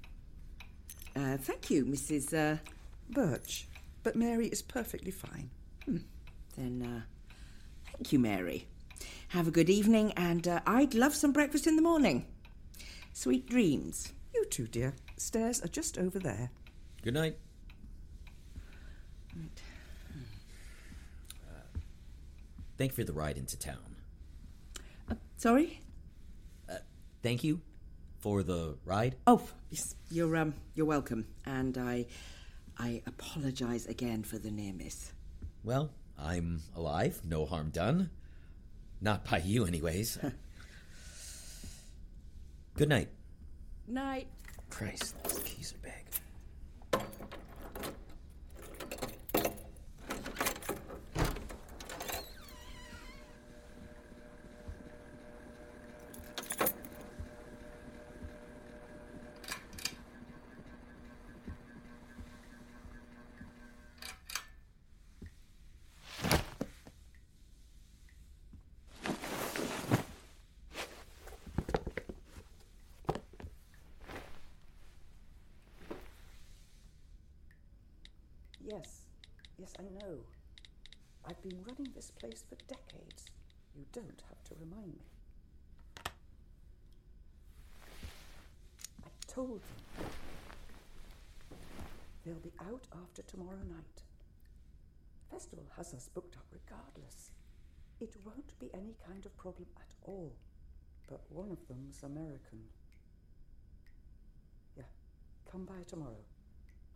Uh, 1.14 1.37
thank 1.37 1.71
you, 1.71 1.85
Mrs. 1.85 2.32
Uh, 2.32 2.56
Birch. 3.11 3.66
But 4.02 4.16
Mary 4.16 4.49
is 4.49 4.62
perfectly 4.62 5.11
fine. 5.11 5.50
then, 6.56 6.82
uh, 6.82 7.02
thank 7.92 8.12
you, 8.12 8.18
Mary. 8.18 8.66
Have 9.28 9.49
a 9.49 9.50
good 9.50 9.71
evening, 9.71 10.12
and 10.16 10.47
uh, 10.47 10.61
I'd 10.66 10.94
love 10.94 11.14
some 11.14 11.32
breakfast 11.32 11.66
in 11.66 11.76
the 11.76 11.82
morning. 11.82 12.26
Sweet 13.12 13.49
dreams. 13.49 14.12
You 14.35 14.44
too, 14.47 14.66
dear. 14.66 14.94
Stairs 15.16 15.62
are 15.62 15.68
just 15.68 15.99
over 15.99 16.18
there. 16.18 16.50
Good 17.02 17.14
night. 17.14 17.37
Thank 22.78 22.92
you 22.92 22.97
for 22.97 23.04
the 23.04 23.12
ride 23.12 23.38
into 23.38 23.59
town. 23.59 23.97
Uh, 25.11 25.14
sorry? 25.37 25.80
Thank 27.23 27.44
you 27.44 27.61
for 28.18 28.42
the 28.42 28.76
ride. 28.85 29.14
Oh, 29.26 29.42
yes, 29.71 29.94
you're 30.11 30.37
um, 30.37 30.54
you're 30.75 30.87
welcome, 30.87 31.26
and 31.47 31.78
I, 31.78 32.06
I 32.79 33.02
apologise 33.07 33.87
again 33.87 34.23
for 34.25 34.38
the 34.38 34.50
near 34.50 34.73
miss. 34.73 35.12
Well, 35.64 35.91
I'm 36.19 36.62
alive, 36.75 37.21
no 37.25 37.47
harm 37.47 37.71
done. 37.71 38.11
Not 39.00 39.25
by 39.29 39.38
you, 39.38 39.64
anyways. 39.67 40.19
Good 42.76 42.88
night. 42.88 43.09
Night. 43.87 44.29
Christ, 44.71 45.14
these 45.25 45.38
keys 45.41 45.75
are 45.75 45.87
big. 45.87 45.93
Yes, 78.64 79.02
yes, 79.62 79.73
I 79.78 79.85
know. 79.85 80.19
I've 81.25 81.40
been 81.40 81.62
running 81.64 81.92
this 81.95 82.11
place 82.11 82.42
for 82.49 82.57
decades. 82.66 83.26
You 83.76 83.85
don't 83.92 84.23
have 84.28 84.42
to 84.45 84.54
remind 84.61 84.88
me. 84.88 85.07
I 89.04 89.11
told 89.28 89.61
them. 89.62 90.07
They'll 92.25 92.35
be 92.35 92.52
out 92.61 92.88
after 93.02 93.23
tomorrow 93.23 93.62
night. 93.71 94.02
Festival 95.31 95.66
has 95.76 95.95
us 95.95 96.09
booked 96.12 96.37
up 96.37 96.47
regardless. 96.50 97.31
It 98.00 98.16
won't 98.25 98.59
be 98.59 98.69
any 98.75 98.97
kind 99.07 99.25
of 99.25 99.37
problem 99.37 99.69
at 99.78 99.95
all. 100.02 100.33
But 101.09 101.21
one 101.28 101.52
of 101.52 101.69
them's 101.69 102.02
American. 102.02 102.66
Yeah, 104.76 104.90
come 105.50 105.64
by 105.64 105.85
tomorrow. 105.87 106.25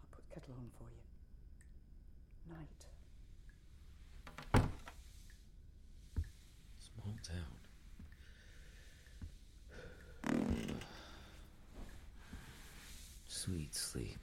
I'll 0.02 0.10
put 0.10 0.28
kettle 0.34 0.54
on 0.58 0.68
for 0.76 0.90
you. 0.90 1.05
Night. 2.48 2.86
Small 6.78 7.14
town. 7.22 7.56
Sweet 13.26 13.74
sleep. 13.74 14.18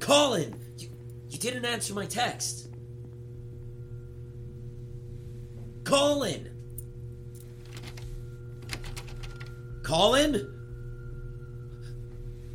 Colin! 0.00 0.58
You, 0.78 0.88
you 1.28 1.38
didn't 1.38 1.64
answer 1.64 1.94
my 1.94 2.06
text. 2.06 2.71
Colin! 5.92 6.48
Colin? 9.82 10.50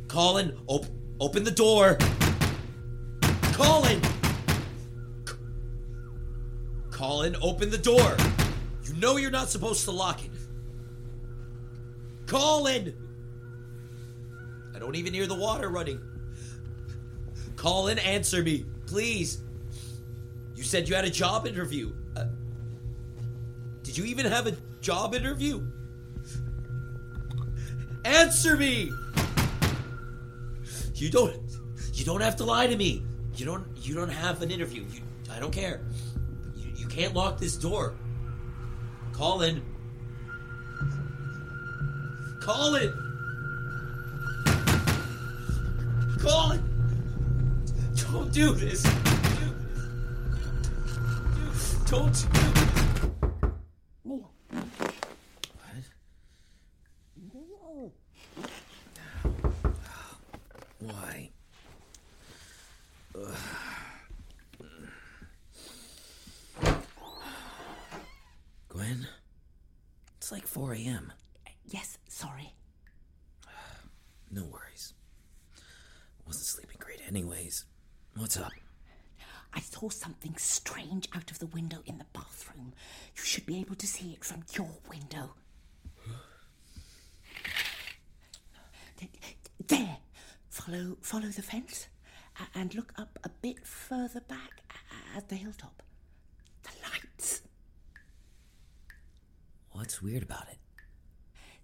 Colin, 0.08 0.58
op- 0.66 0.86
open 1.20 1.44
the 1.44 1.52
door. 1.52 1.96
Colin! 3.52 4.02
C- 5.24 5.34
Colin, 6.90 7.36
open 7.40 7.70
the 7.70 7.78
door. 7.78 8.16
You 8.82 8.94
know 8.94 9.18
you're 9.18 9.30
not 9.30 9.50
supposed 9.50 9.84
to 9.84 9.92
lock 9.92 10.24
it. 10.24 10.32
Colin! 12.26 12.92
I 14.74 14.80
don't 14.80 14.96
even 14.96 15.14
hear 15.14 15.28
the 15.28 15.36
water 15.36 15.68
running. 15.68 16.00
Colin, 17.54 18.00
answer 18.00 18.42
me, 18.42 18.64
please. 18.86 19.40
You 20.56 20.64
said 20.64 20.88
you 20.88 20.96
had 20.96 21.04
a 21.04 21.10
job 21.10 21.46
interview. 21.46 21.92
Did 23.88 23.96
you 23.96 24.04
even 24.04 24.26
have 24.26 24.46
a 24.46 24.52
job 24.82 25.14
interview? 25.14 25.62
Answer 28.04 28.54
me! 28.54 28.92
You 30.92 31.08
don't 31.08 31.34
you 31.94 32.04
don't 32.04 32.20
have 32.20 32.36
to 32.36 32.44
lie 32.44 32.66
to 32.66 32.76
me. 32.76 33.02
You 33.36 33.46
don't 33.46 33.66
you 33.78 33.94
don't 33.94 34.10
have 34.10 34.42
an 34.42 34.50
interview. 34.50 34.84
You 34.92 35.00
I 35.32 35.40
don't 35.40 35.54
care. 35.54 35.80
You, 36.54 36.70
you 36.76 36.86
can't 36.86 37.14
lock 37.14 37.38
this 37.38 37.56
door. 37.56 37.94
Colin. 39.14 39.62
Colin. 42.42 42.92
Colin. 46.20 46.62
Don't 47.96 48.30
do 48.34 48.52
this. 48.52 48.82
Don't 51.86 52.26
do 52.34 52.57
Neal. 57.32 57.92
Why? 60.80 61.30
Gwen? 68.68 69.06
It's 70.16 70.32
like 70.32 70.46
4 70.46 70.72
a.m. 70.74 71.12
Yes, 71.66 71.98
sorry. 72.08 72.54
No 74.30 74.44
worries. 74.44 74.94
Wasn't 76.26 76.44
sleeping 76.46 76.76
great, 76.78 77.00
anyways. 77.08 77.64
What's 78.14 78.36
up? 78.36 78.52
I 79.58 79.60
saw 79.60 79.88
something 79.88 80.36
strange 80.36 81.08
out 81.16 81.32
of 81.32 81.40
the 81.40 81.46
window 81.46 81.78
in 81.84 81.98
the 81.98 82.06
bathroom. 82.12 82.74
You 83.16 83.22
should 83.24 83.44
be 83.44 83.58
able 83.58 83.74
to 83.74 83.88
see 83.88 84.12
it 84.12 84.24
from 84.24 84.44
your 84.52 84.70
window. 84.88 85.30
There! 89.66 89.96
Follow, 90.48 90.96
follow 91.00 91.26
the 91.26 91.42
fence 91.42 91.88
and 92.54 92.72
look 92.72 92.92
up 92.96 93.18
a 93.24 93.28
bit 93.28 93.66
further 93.66 94.20
back 94.20 94.62
at 95.16 95.28
the 95.28 95.34
hilltop. 95.34 95.82
The 96.62 96.70
lights. 96.88 97.42
What's 99.72 100.00
weird 100.00 100.22
about 100.22 100.46
it? 100.52 100.58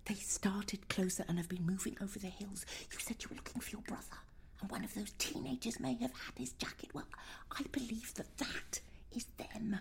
They 0.07 0.14
started 0.14 0.88
closer 0.88 1.24
and 1.28 1.38
have 1.38 1.48
been 1.48 1.64
moving 1.64 1.96
over 2.02 2.18
the 2.18 2.26
hills. 2.26 2.66
You 2.92 2.98
said 2.98 3.22
you 3.22 3.28
were 3.30 3.37
looking 3.37 3.61
for 3.61 3.70
your 3.70 3.83
brother, 3.83 4.18
and 4.60 4.70
one 4.70 4.84
of 4.84 4.94
those 4.94 5.12
teenagers 5.18 5.80
may 5.80 5.94
have 5.94 6.12
had 6.12 6.38
his 6.38 6.52
jacket. 6.52 6.90
Well, 6.94 7.08
I 7.52 7.62
believe 7.72 8.14
that 8.14 8.36
that 8.38 8.80
is 9.14 9.26
them. 9.36 9.78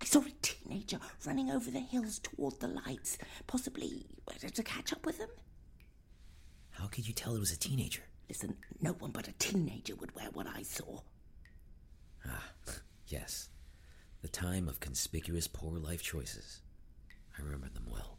I 0.00 0.04
saw 0.04 0.20
a 0.20 0.30
teenager 0.42 0.98
running 1.24 1.50
over 1.50 1.70
the 1.70 1.80
hills 1.80 2.18
toward 2.18 2.60
the 2.60 2.68
lights, 2.68 3.18
possibly 3.46 4.06
to 4.40 4.62
catch 4.62 4.92
up 4.92 5.06
with 5.06 5.18
them. 5.18 5.30
How 6.70 6.86
could 6.86 7.06
you 7.06 7.14
tell 7.14 7.36
it 7.36 7.40
was 7.40 7.52
a 7.52 7.58
teenager? 7.58 8.02
Listen, 8.28 8.56
no 8.80 8.92
one 8.92 9.12
but 9.12 9.28
a 9.28 9.32
teenager 9.32 9.94
would 9.96 10.14
wear 10.14 10.28
what 10.32 10.46
I 10.46 10.62
saw. 10.62 11.00
Ah, 12.26 12.50
yes. 13.06 13.48
The 14.22 14.28
time 14.28 14.68
of 14.68 14.80
conspicuous 14.80 15.46
poor 15.46 15.78
life 15.78 16.02
choices. 16.02 16.60
I 17.38 17.42
remember 17.42 17.68
them 17.68 17.86
well. 17.90 18.18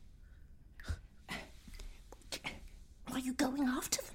Are 3.11 3.19
you 3.19 3.33
going 3.33 3.63
after 3.63 4.01
them? 4.01 4.14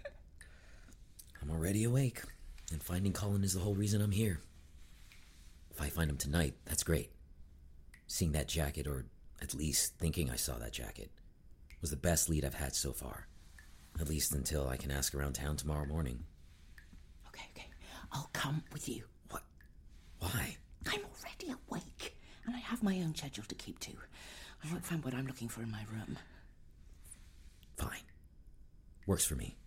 I'm 1.61 1.67
already 1.67 1.85
awake, 1.85 2.23
and 2.73 2.83
finding 2.83 3.13
Colin 3.13 3.45
is 3.45 3.53
the 3.53 3.61
whole 3.61 3.75
reason 3.75 4.01
I'm 4.01 4.13
here. 4.13 4.41
If 5.71 5.83
I 5.83 5.91
find 5.91 6.09
him 6.09 6.17
tonight, 6.17 6.55
that's 6.65 6.83
great. 6.83 7.11
Seeing 8.07 8.33
that 8.33 8.49
jacket, 8.49 8.87
or 8.87 9.05
at 9.43 9.53
least 9.53 9.99
thinking 9.99 10.31
I 10.31 10.37
saw 10.37 10.57
that 10.57 10.73
jacket, 10.73 11.11
was 11.83 11.91
the 11.91 11.99
best 11.99 12.31
lead 12.31 12.47
I've 12.47 12.55
had 12.55 12.75
so 12.75 12.93
far. 12.93 13.27
At 14.01 14.09
least 14.09 14.33
until 14.33 14.71
I 14.71 14.79
can 14.79 14.91
ask 14.91 15.15
around 15.15 15.35
town 15.35 15.57
tomorrow 15.57 15.85
morning. 15.85 16.25
Okay, 17.29 17.45
okay. 17.55 17.69
I'll 18.11 18.31
come 18.33 18.63
with 18.73 18.89
you. 18.89 19.05
What? 19.29 19.43
Why? 20.19 20.57
I'm 20.87 21.03
already 21.05 21.55
awake, 21.69 22.17
and 22.47 22.57
I 22.57 22.61
have 22.61 22.83
my 22.83 22.97
own 23.03 23.15
schedule 23.15 23.45
to 23.47 23.55
keep 23.55 23.79
to. 23.81 23.93
I 24.65 24.73
won't 24.73 24.87
find 24.87 25.05
what 25.05 25.13
I'm 25.13 25.27
looking 25.27 25.49
for 25.51 25.63
in 25.63 25.71
my 25.71 25.85
room. 25.93 26.17
Fine. 27.77 28.07
Works 29.07 29.27
for 29.27 29.35
me. 29.35 29.59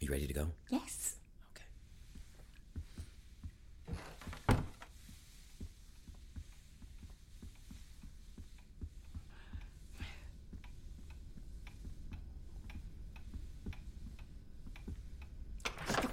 Are 0.00 0.04
you 0.06 0.10
ready 0.10 0.26
to 0.26 0.32
go? 0.32 0.46
Yes. 0.70 1.16
Okay. 1.52 1.62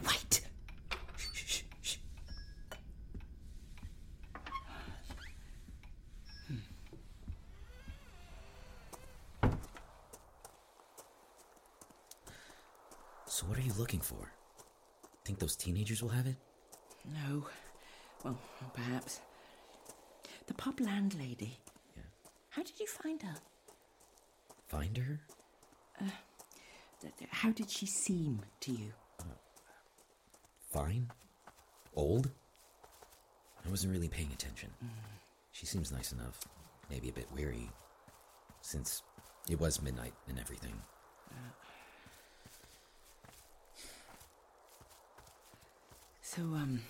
Wait. 0.08 0.42
Shh, 1.18 1.44
shh, 1.46 1.64
shh. 1.82 1.98
So, 13.34 13.48
what 13.48 13.58
are 13.58 13.62
you 13.62 13.74
looking 13.80 14.00
for? 14.00 14.32
Think 15.26 15.40
those 15.40 15.56
teenagers 15.56 16.04
will 16.04 16.10
have 16.10 16.28
it? 16.28 16.36
No. 17.04 17.48
Well, 18.24 18.38
perhaps. 18.76 19.22
The 20.46 20.54
pub 20.54 20.80
landlady. 20.80 21.58
Yeah. 21.98 22.04
How 22.52 22.62
did 22.62 22.80
you 22.80 22.86
find 22.86 23.20
her? 23.24 23.34
Find 24.68 24.96
her? 24.98 25.20
Uh, 26.00 26.12
th- 27.02 27.14
th- 27.18 27.30
How 27.32 27.50
did 27.52 27.72
she 27.72 27.88
seem 27.88 28.42
to 28.60 28.72
you? 28.72 28.94
Uh, 29.20 29.24
fine? 30.72 31.10
Old? 31.96 32.30
I 33.66 33.70
wasn't 33.72 33.94
really 33.94 34.10
paying 34.10 34.32
attention. 34.32 34.70
Mm. 34.86 34.90
She 35.54 35.66
seems 35.66 35.92
nice 35.92 36.12
enough, 36.12 36.40
maybe 36.92 37.10
a 37.10 37.14
bit 37.14 37.32
weary, 37.34 37.72
since 38.62 39.02
it 39.50 39.60
was 39.60 39.82
midnight 39.82 40.14
and 40.30 40.38
everything. 40.38 40.80
Uh, 41.32 41.50
So, 46.36 46.42
um, 46.42 46.82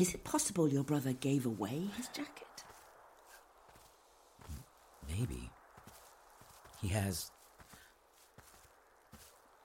is 0.00 0.14
it 0.14 0.24
possible 0.24 0.66
your 0.66 0.84
brother 0.84 1.12
gave 1.12 1.44
away 1.44 1.90
his 1.96 2.08
jacket? 2.08 2.46
Maybe. 5.06 5.50
He 6.80 6.88
has. 6.88 7.30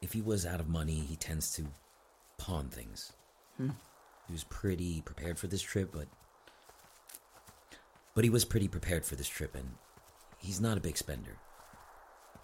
If 0.01 0.11
he 0.11 0.21
was 0.21 0.45
out 0.45 0.59
of 0.59 0.67
money, 0.67 0.99
he 0.99 1.15
tends 1.15 1.53
to 1.53 1.63
pawn 2.37 2.67
things. 2.67 3.13
He 3.57 4.33
was 4.33 4.43
pretty 4.43 5.01
prepared 5.01 5.39
for 5.39 5.47
this 5.47 5.61
trip, 5.61 5.91
but. 5.93 6.07
But 8.15 8.25
he 8.25 8.29
was 8.29 8.43
pretty 8.43 8.67
prepared 8.67 9.05
for 9.05 9.15
this 9.15 9.29
trip, 9.29 9.55
and 9.55 9.75
he's 10.39 10.59
not 10.59 10.77
a 10.77 10.81
big 10.81 10.97
spender. 10.97 11.37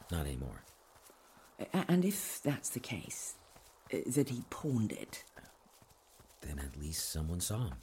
Not 0.10 0.26
anymore. 0.26 0.64
And 1.74 2.06
if 2.06 2.42
that's 2.42 2.70
the 2.70 2.80
case, 2.80 3.36
uh, 3.94 3.98
that 4.08 4.30
he 4.30 4.44
pawned 4.50 4.92
it, 4.92 5.24
Then 6.46 6.60
at 6.60 6.80
least 6.80 7.12
someone 7.12 7.40
saw 7.40 7.68
him. 7.68 7.78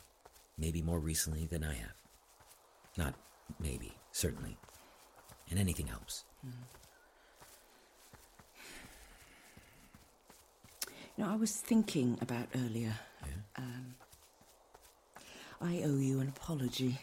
Maybe 0.59 0.83
more 0.83 0.99
recently 1.01 1.47
than 1.47 1.65
I 1.65 1.75
have. 1.75 1.95
Not 2.97 3.15
maybe, 3.59 3.93
certainly. 4.13 4.57
And 5.49 5.59
anything 5.59 5.87
helps. 5.87 6.25
you 11.17 11.25
know, 11.25 11.31
I 11.31 11.37
was 11.37 11.53
thinking 11.53 12.19
about 12.21 12.47
earlier. 12.55 12.95
Um, 13.57 13.95
I 15.61 15.83
owe 15.85 15.99
you 15.99 16.21
an 16.21 16.29
apology. 16.29 16.99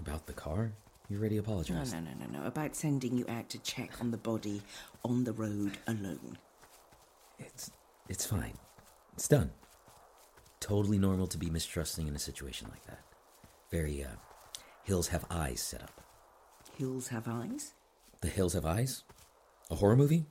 About 0.00 0.26
the 0.26 0.32
car? 0.32 0.72
You 1.08 1.18
already 1.18 1.36
apologized. 1.38 1.92
No, 1.92 2.00
no, 2.00 2.10
no, 2.18 2.26
no, 2.26 2.40
no. 2.40 2.46
About 2.46 2.74
sending 2.74 3.18
you 3.18 3.24
out 3.28 3.48
to 3.50 3.58
check 3.58 4.00
on 4.00 4.10
the 4.10 4.16
body 4.16 4.62
on 5.04 5.24
the 5.24 5.32
road 5.32 5.76
alone. 5.86 6.38
It's 7.38 7.70
it's 8.08 8.24
fine. 8.24 8.54
It's 9.14 9.28
done. 9.28 9.50
Totally 10.60 10.98
normal 10.98 11.26
to 11.28 11.38
be 11.38 11.50
mistrusting 11.50 12.06
in 12.06 12.14
a 12.14 12.18
situation 12.18 12.68
like 12.70 12.84
that. 12.86 13.00
Very 13.70 14.04
uh 14.04 14.16
Hills 14.84 15.08
Have 15.08 15.24
Eyes 15.30 15.60
set 15.60 15.82
up. 15.82 16.00
Hills 16.76 17.08
have 17.08 17.28
eyes. 17.28 17.74
The 18.20 18.28
Hills 18.28 18.54
Have 18.54 18.64
Eyes? 18.64 19.04
A 19.70 19.74
horror 19.74 19.96
movie? 19.96 20.24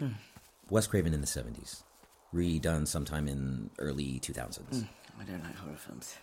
Mm. 0.00 0.14
Wes 0.70 0.86
Craven 0.86 1.14
in 1.14 1.20
the 1.20 1.26
70s. 1.26 1.84
Redone 2.34 2.86
sometime 2.86 3.28
in 3.28 3.70
early 3.78 4.20
2000s. 4.20 4.58
Mm, 4.70 4.88
I 5.20 5.24
don't 5.24 5.42
like 5.44 5.56
horror 5.56 5.76
films. 5.76 6.16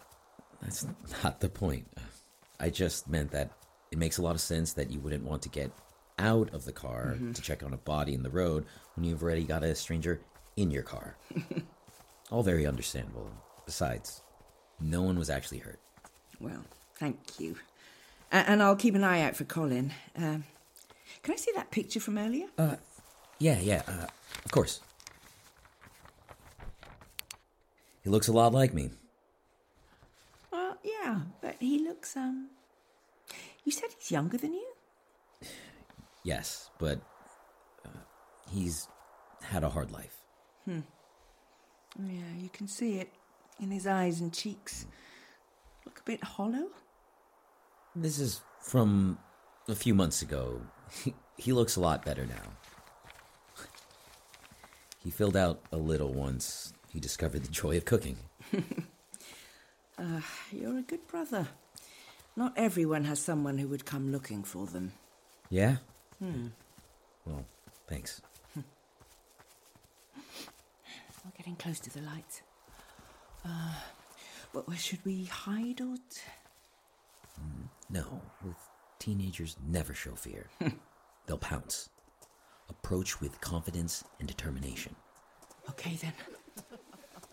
That's 0.61 0.85
not 1.23 1.39
the 1.39 1.49
point. 1.49 1.87
I 2.59 2.69
just 2.69 3.09
meant 3.09 3.31
that 3.31 3.51
it 3.91 3.97
makes 3.97 4.17
a 4.17 4.21
lot 4.21 4.35
of 4.35 4.41
sense 4.41 4.73
that 4.73 4.91
you 4.91 4.99
wouldn't 4.99 5.23
want 5.23 5.41
to 5.43 5.49
get 5.49 5.71
out 6.19 6.53
of 6.53 6.65
the 6.65 6.71
car 6.71 7.13
mm-hmm. 7.15 7.31
to 7.31 7.41
check 7.41 7.63
on 7.63 7.73
a 7.73 7.77
body 7.77 8.13
in 8.13 8.23
the 8.23 8.29
road 8.29 8.65
when 8.95 9.05
you've 9.05 9.23
already 9.23 9.43
got 9.43 9.63
a 9.63 9.73
stranger 9.73 10.21
in 10.57 10.69
your 10.69 10.83
car. 10.83 11.17
All 12.31 12.43
very 12.43 12.65
understandable. 12.65 13.29
Besides, 13.65 14.21
no 14.79 15.01
one 15.03 15.19
was 15.19 15.29
actually 15.29 15.59
hurt. 15.59 15.79
Well, 16.39 16.63
thank 16.95 17.39
you. 17.39 17.57
A- 18.31 18.49
and 18.49 18.63
I'll 18.63 18.75
keep 18.75 18.95
an 18.95 19.03
eye 19.03 19.21
out 19.21 19.35
for 19.35 19.43
Colin. 19.43 19.93
Um, 20.15 20.45
can 21.21 21.33
I 21.33 21.37
see 21.37 21.51
that 21.55 21.69
picture 21.71 21.99
from 21.99 22.17
earlier? 22.17 22.47
Yeah, 23.37 23.59
yeah, 23.59 23.83
uh, 23.87 24.07
of 24.45 24.51
course. 24.51 24.79
He 28.03 28.09
looks 28.09 28.27
a 28.27 28.31
lot 28.31 28.53
like 28.53 28.73
me. 28.73 28.89
Well, 30.51 30.77
yeah, 30.83 31.19
but 31.41 31.57
he 31.59 31.79
looks, 31.79 32.15
um. 32.15 32.49
You 33.63 33.71
said 33.71 33.89
he's 33.99 34.09
younger 34.09 34.37
than 34.37 34.53
you? 34.53 34.67
Yes, 36.23 36.69
but 36.79 36.99
uh, 37.85 37.89
he's 38.49 38.87
had 39.43 39.63
a 39.63 39.69
hard 39.69 39.91
life. 39.91 40.17
Yeah, 41.99 42.21
you 42.39 42.49
can 42.49 42.67
see 42.67 42.99
it 42.99 43.09
in 43.59 43.71
his 43.71 43.85
eyes 43.87 44.21
and 44.21 44.33
cheeks. 44.33 44.85
Look 45.85 45.99
a 45.99 46.03
bit 46.03 46.23
hollow. 46.23 46.67
This 47.95 48.19
is 48.19 48.41
from 48.61 49.17
a 49.67 49.75
few 49.75 49.93
months 49.93 50.21
ago. 50.21 50.61
He, 51.03 51.13
he 51.37 51.53
looks 51.53 51.75
a 51.75 51.81
lot 51.81 52.05
better 52.05 52.25
now. 52.25 53.65
He 55.03 55.09
filled 55.09 55.35
out 55.35 55.61
a 55.71 55.77
little 55.77 56.13
once 56.13 56.73
he 56.89 56.99
discovered 56.99 57.43
the 57.43 57.51
joy 57.51 57.77
of 57.77 57.85
cooking. 57.85 58.17
You're 60.51 60.77
a 60.77 60.81
good 60.81 61.07
brother. 61.07 61.47
Not 62.35 62.53
everyone 62.55 63.05
has 63.05 63.19
someone 63.19 63.57
who 63.57 63.67
would 63.67 63.85
come 63.85 64.11
looking 64.11 64.43
for 64.43 64.65
them. 64.65 64.93
Yeah? 65.49 65.77
Hmm. 66.19 66.47
Well, 67.25 67.45
thanks. 67.87 68.21
We're 71.23 71.31
getting 71.37 71.55
close 71.55 71.79
to 71.81 71.89
the 71.89 72.01
lights. 72.01 72.41
Uh, 73.45 73.73
but 74.53 74.67
where 74.67 74.77
should 74.77 75.03
we 75.05 75.25
hide 75.25 75.81
or. 75.81 75.95
T- 75.95 76.21
No, 77.89 78.21
with 78.43 78.55
teenagers 78.99 79.55
never 79.67 79.93
show 79.93 80.15
fear. 80.15 80.47
They'll 81.27 81.37
pounce. 81.37 81.89
Approach 82.69 83.19
with 83.21 83.39
confidence 83.41 84.03
and 84.19 84.27
determination. 84.27 84.95
okay 85.69 85.95
then. 86.01 86.13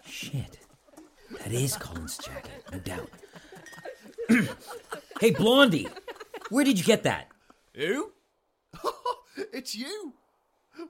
Shit. 0.05 0.59
That 1.38 1.53
is 1.53 1.77
Colin's 1.77 2.16
jacket, 2.18 2.64
no 2.72 2.79
doubt. 2.79 3.11
hey, 5.20 5.31
Blondie! 5.33 5.88
Where 6.48 6.64
did 6.64 6.79
you 6.79 6.85
get 6.85 7.03
that? 7.03 7.29
Who? 7.77 8.12
it's 9.53 9.74
you. 9.74 10.14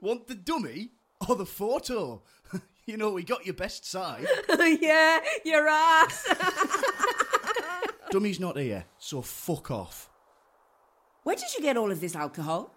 Want 0.01 0.27
the 0.27 0.35
dummy 0.35 0.91
or 1.27 1.35
the 1.35 1.45
photo? 1.45 2.21
you 2.89 2.97
know, 2.97 3.11
we 3.11 3.23
got 3.23 3.45
your 3.45 3.53
best 3.53 3.85
side. 3.85 4.25
yeah, 4.81 5.19
your 5.45 5.67
ass. 5.67 6.27
Dummy's 8.11 8.39
not 8.39 8.57
here, 8.57 8.85
so 8.97 9.21
fuck 9.21 9.69
off. 9.69 10.09
Where 11.23 11.35
did 11.35 11.53
you 11.55 11.61
get 11.61 11.77
all 11.77 11.91
of 11.91 12.01
this 12.01 12.15
alcohol? 12.15 12.73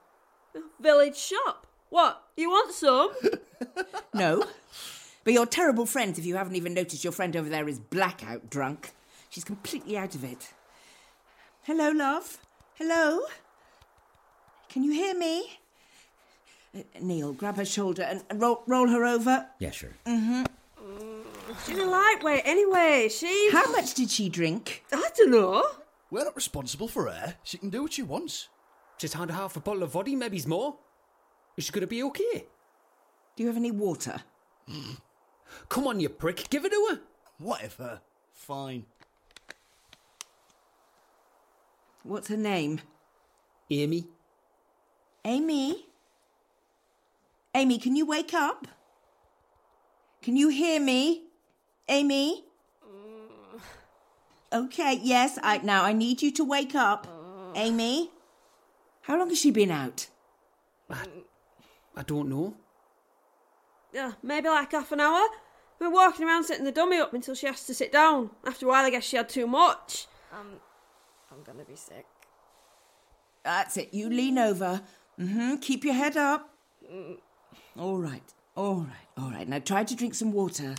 Village 0.78 1.16
shop. 1.16 1.66
What? 1.88 2.22
You 2.36 2.50
want 2.50 2.72
some? 2.72 3.10
No. 4.14 4.44
But 5.24 5.32
you're 5.32 5.46
terrible 5.46 5.86
friends 5.86 6.18
if 6.18 6.26
you 6.26 6.36
haven't 6.36 6.56
even 6.56 6.74
noticed 6.74 7.02
your 7.02 7.12
friend 7.12 7.34
over 7.34 7.48
there 7.48 7.66
is 7.66 7.78
blackout 7.78 8.50
drunk. 8.50 8.90
She's 9.30 9.44
completely 9.44 9.96
out 9.96 10.14
of 10.14 10.22
it. 10.22 10.52
Hello, 11.62 11.90
love. 11.90 12.38
Hello? 12.74 13.20
Can 14.68 14.82
you 14.82 14.92
hear 14.92 15.14
me? 15.14 15.60
Uh, 16.74 16.80
Neal, 17.00 17.32
grab 17.32 17.56
her 17.56 17.64
shoulder 17.64 18.02
and, 18.02 18.22
and 18.30 18.40
roll, 18.40 18.62
roll 18.66 18.88
her 18.88 19.04
over. 19.04 19.46
Yeah, 19.58 19.70
sure. 19.70 19.90
Mm-hmm. 20.06 20.44
She's 21.66 21.78
a 21.78 21.84
lightweight 21.84 22.42
anyway. 22.44 23.08
She. 23.10 23.50
How 23.52 23.70
much 23.72 23.94
did 23.94 24.10
she 24.10 24.28
drink? 24.28 24.84
I 24.92 25.10
don't 25.16 25.30
know. 25.30 25.62
We're 26.10 26.24
not 26.24 26.36
responsible 26.36 26.88
for 26.88 27.10
her. 27.10 27.36
She 27.42 27.58
can 27.58 27.70
do 27.70 27.82
what 27.82 27.92
she 27.92 28.02
wants. 28.02 28.48
Just 28.98 29.14
had 29.14 29.30
half 29.30 29.56
a 29.56 29.60
bottle 29.60 29.82
of 29.82 29.92
vodka, 29.92 30.12
maybe's 30.12 30.46
more. 30.46 30.76
Is 31.56 31.64
she 31.64 31.72
gonna 31.72 31.86
be 31.86 32.02
okay? 32.04 32.46
Do 33.36 33.42
you 33.42 33.46
have 33.48 33.56
any 33.56 33.70
water? 33.70 34.20
Come 35.68 35.86
on, 35.86 36.00
you 36.00 36.08
prick, 36.08 36.48
give 36.48 36.64
it 36.64 36.70
to 36.70 36.88
her. 36.90 37.00
Whatever. 37.38 38.00
Fine. 38.32 38.86
What's 42.02 42.28
her 42.28 42.36
name? 42.36 42.80
Amy, 43.70 44.06
Amy? 45.24 45.86
Amy, 47.54 47.78
can 47.78 47.96
you 47.96 48.06
wake 48.06 48.32
up? 48.32 48.66
Can 50.22 50.36
you 50.36 50.48
hear 50.48 50.80
me? 50.80 51.24
Amy? 51.88 52.44
Okay, 54.52 55.00
yes, 55.02 55.38
I 55.42 55.58
now 55.58 55.84
I 55.84 55.92
need 55.92 56.22
you 56.22 56.30
to 56.32 56.44
wake 56.44 56.74
up. 56.74 57.06
Amy? 57.54 58.10
How 59.02 59.18
long 59.18 59.28
has 59.30 59.38
she 59.40 59.50
been 59.50 59.70
out? 59.70 60.08
I 60.90 61.06
I 61.96 62.02
don't 62.02 62.28
know. 62.28 62.54
Yeah, 63.92 64.12
maybe 64.22 64.48
like 64.48 64.72
half 64.72 64.92
an 64.92 65.00
hour. 65.00 65.28
We 65.78 65.88
were 65.88 65.92
walking 65.92 66.26
around 66.26 66.44
setting 66.44 66.64
the 66.64 66.72
dummy 66.72 66.98
up 66.98 67.12
until 67.12 67.34
she 67.34 67.46
has 67.46 67.64
to 67.66 67.74
sit 67.74 67.92
down. 67.92 68.30
After 68.46 68.66
a 68.66 68.68
while, 68.68 68.84
I 68.84 68.90
guess 68.90 69.04
she 69.04 69.16
had 69.16 69.28
too 69.28 69.46
much. 69.46 70.06
Um, 70.32 70.60
I'm 71.30 71.42
gonna 71.42 71.64
be 71.64 71.76
sick. 71.76 72.06
That's 73.42 73.76
it. 73.76 73.92
You 73.92 74.08
lean 74.08 74.38
over. 74.38 74.82
Mm-hmm. 75.18 75.56
Keep 75.56 75.84
your 75.84 75.94
head 75.94 76.16
up. 76.16 76.54
All 77.78 77.98
right. 77.98 78.22
All 78.54 78.80
right, 78.80 79.08
all 79.16 79.30
right. 79.30 79.48
Now 79.48 79.60
try 79.60 79.82
to 79.82 79.96
drink 79.96 80.14
some 80.14 80.32
water. 80.32 80.74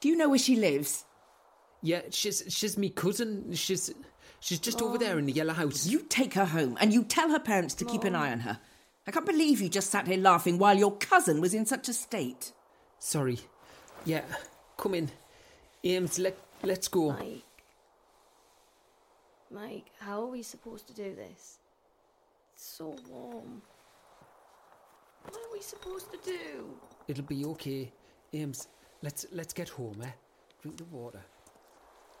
Do 0.00 0.08
you 0.08 0.16
know 0.16 0.30
where 0.30 0.38
she 0.38 0.56
lives? 0.56 1.04
Yeah, 1.82 2.02
she's 2.10 2.42
she's 2.48 2.78
me 2.78 2.88
cousin. 2.88 3.52
She's 3.54 3.92
she's 4.40 4.58
just 4.58 4.80
over 4.80 4.96
there 4.96 5.18
in 5.18 5.26
the 5.26 5.32
yellow 5.32 5.52
house. 5.52 5.86
You 5.86 6.00
take 6.08 6.34
her 6.34 6.46
home 6.46 6.78
and 6.80 6.92
you 6.92 7.04
tell 7.04 7.30
her 7.30 7.38
parents 7.38 7.74
to 7.76 7.84
keep 7.84 8.04
an 8.04 8.14
eye 8.14 8.32
on 8.32 8.40
her. 8.40 8.58
I 9.06 9.10
can't 9.10 9.26
believe 9.26 9.60
you 9.60 9.68
just 9.68 9.90
sat 9.90 10.06
here 10.06 10.18
laughing 10.18 10.58
while 10.58 10.76
your 10.76 10.96
cousin 10.96 11.40
was 11.40 11.52
in 11.52 11.66
such 11.66 11.88
a 11.88 11.92
state. 11.92 12.52
Sorry. 12.98 13.38
Yeah, 14.06 14.22
come 14.78 14.94
in. 14.94 15.10
Ames, 15.84 16.18
let 16.18 16.38
let's 16.62 16.88
go. 16.88 17.12
Mike. 17.12 17.42
Mike, 19.50 19.86
how 19.98 20.22
are 20.22 20.28
we 20.28 20.42
supposed 20.42 20.86
to 20.86 20.94
do 20.94 21.14
this? 21.14 21.58
It's 22.54 22.64
so 22.64 22.96
warm. 23.10 23.60
What 25.24 25.36
are 25.36 25.52
we 25.52 25.60
supposed 25.60 26.10
to 26.12 26.18
do? 26.24 26.70
It'll 27.08 27.24
be 27.24 27.44
okay. 27.46 27.92
Ames, 28.32 28.68
let's 29.02 29.26
let's 29.32 29.52
get 29.52 29.68
home, 29.68 30.00
eh? 30.02 30.10
Drink 30.62 30.76
the 30.76 30.84
water. 30.84 31.20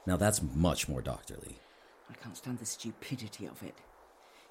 Now 0.06 0.16
that's 0.16 0.42
much 0.54 0.88
more 0.88 1.02
doctorly. 1.02 1.56
I 2.10 2.14
can't 2.14 2.36
stand 2.36 2.58
the 2.58 2.66
stupidity 2.66 3.46
of 3.46 3.62
it. 3.62 3.74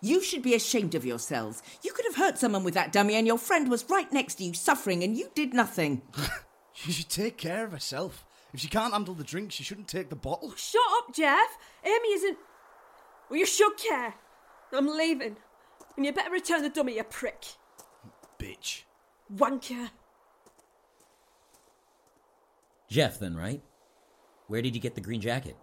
You 0.02 0.22
should 0.22 0.44
be 0.44 0.54
ashamed 0.54 0.96
of 0.96 1.06
yourselves. 1.06 1.62
You 1.84 1.92
could 1.92 2.06
have 2.06 2.16
hurt 2.16 2.38
someone 2.38 2.64
with 2.64 2.74
that 2.76 2.94
dummy, 2.94 3.16
and 3.16 3.28
your 3.28 3.38
friend 3.38 3.70
was 3.70 3.90
right 3.90 4.12
next 4.14 4.36
to 4.36 4.46
you 4.46 4.54
suffering, 4.54 5.04
and 5.04 5.18
you 5.18 5.30
did 5.36 5.54
nothing. 5.54 6.02
She 6.72 6.94
should 6.94 7.10
take 7.10 7.36
care 7.36 7.66
of 7.66 7.74
herself. 7.74 8.26
If 8.54 8.62
she 8.62 8.70
can't 8.70 8.94
handle 8.94 9.14
the 9.14 9.26
drink, 9.26 9.52
she 9.52 9.64
shouldn't 9.64 9.90
take 9.90 10.10
the 10.10 10.16
bottle. 10.16 10.54
Shut 10.56 10.82
up, 10.98 11.14
Geoff. 11.14 11.58
Amy 11.84 12.14
isn't. 12.14 12.38
Well, 13.30 13.38
you 13.38 13.46
should 13.46 13.76
care. 13.76 14.14
I'm 14.72 14.88
leaving. 14.88 15.36
And 15.98 16.06
you 16.06 16.14
better 16.14 16.32
return 16.32 16.62
the 16.64 16.70
dummy, 16.70 16.96
you 16.96 17.04
prick. 17.04 17.44
Bitch. 19.32 19.38
Wanker. 19.38 19.89
Geoff, 22.89 23.20
then, 23.20 23.36
right? 23.36 23.62
Where 24.48 24.62
did 24.62 24.74
you 24.74 24.82
get 24.82 24.96
the 24.96 25.02
green 25.02 25.22
jacket? 25.22 25.56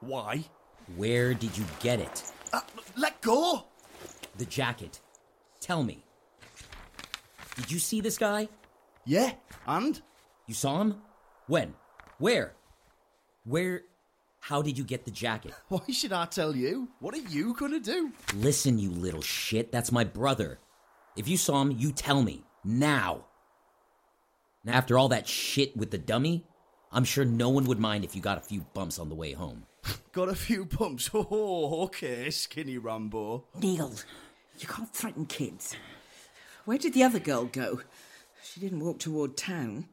Why? 0.00 0.44
Where 0.96 1.34
did 1.34 1.56
you 1.56 1.64
get 1.80 1.98
it? 1.98 2.32
Uh, 2.52 2.60
let 2.96 3.20
go! 3.22 3.64
The 4.38 4.44
jacket. 4.44 5.00
Tell 5.60 5.82
me. 5.82 6.04
Did 7.56 7.70
you 7.70 7.78
see 7.78 8.00
this 8.00 8.18
guy? 8.18 8.48
Yeah, 9.04 9.32
and? 9.66 10.00
You 10.46 10.54
saw 10.54 10.80
him? 10.80 10.96
When? 11.46 11.74
Where? 12.18 12.54
Where? 13.44 13.82
How 14.40 14.60
did 14.60 14.76
you 14.76 14.84
get 14.84 15.04
the 15.04 15.10
jacket? 15.10 15.54
Why 15.68 15.80
should 15.90 16.12
I 16.12 16.26
tell 16.26 16.54
you? 16.54 16.88
What 17.00 17.14
are 17.14 17.28
you 17.30 17.54
gonna 17.54 17.80
do? 17.80 18.12
Listen, 18.34 18.78
you 18.78 18.90
little 18.90 19.22
shit. 19.22 19.72
That's 19.72 19.90
my 19.90 20.04
brother. 20.04 20.58
If 21.16 21.28
you 21.28 21.36
saw 21.36 21.62
him, 21.62 21.70
you 21.72 21.92
tell 21.92 22.22
me. 22.22 22.44
Now. 22.64 23.26
And 24.64 24.74
after 24.74 24.98
all 24.98 25.08
that 25.08 25.28
shit 25.28 25.76
with 25.76 25.90
the 25.90 25.98
dummy, 25.98 26.46
I'm 26.90 27.04
sure 27.04 27.24
no 27.24 27.50
one 27.50 27.64
would 27.64 27.78
mind 27.78 28.04
if 28.04 28.16
you 28.16 28.22
got 28.22 28.38
a 28.38 28.40
few 28.40 28.64
bumps 28.72 28.98
on 28.98 29.08
the 29.08 29.14
way 29.14 29.32
home. 29.32 29.66
Got 30.12 30.28
a 30.28 30.34
few 30.34 30.64
bumps. 30.64 31.10
Oh, 31.14 31.82
okay, 31.84 32.30
skinny 32.30 32.78
Rambo. 32.78 33.44
Neal, 33.60 33.92
you 34.58 34.68
can't 34.68 34.94
threaten 34.94 35.26
kids. 35.26 35.76
Where 36.64 36.78
did 36.78 36.94
the 36.94 37.02
other 37.02 37.18
girl 37.18 37.44
go? 37.46 37.80
She 38.42 38.60
didn't 38.60 38.80
walk 38.80 39.00
toward 39.00 39.36
town. 39.36 39.88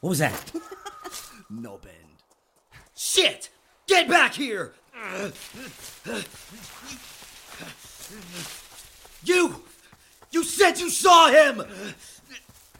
What 0.00 0.10
was 0.10 0.18
that? 0.20 0.52
Knob 1.50 1.86
end. 1.86 2.22
Shit! 2.94 3.50
Get 3.86 4.08
back 4.08 4.34
here! 4.34 4.74
Said 10.62 10.78
you 10.78 10.90
saw 10.90 11.28
him! 11.28 11.56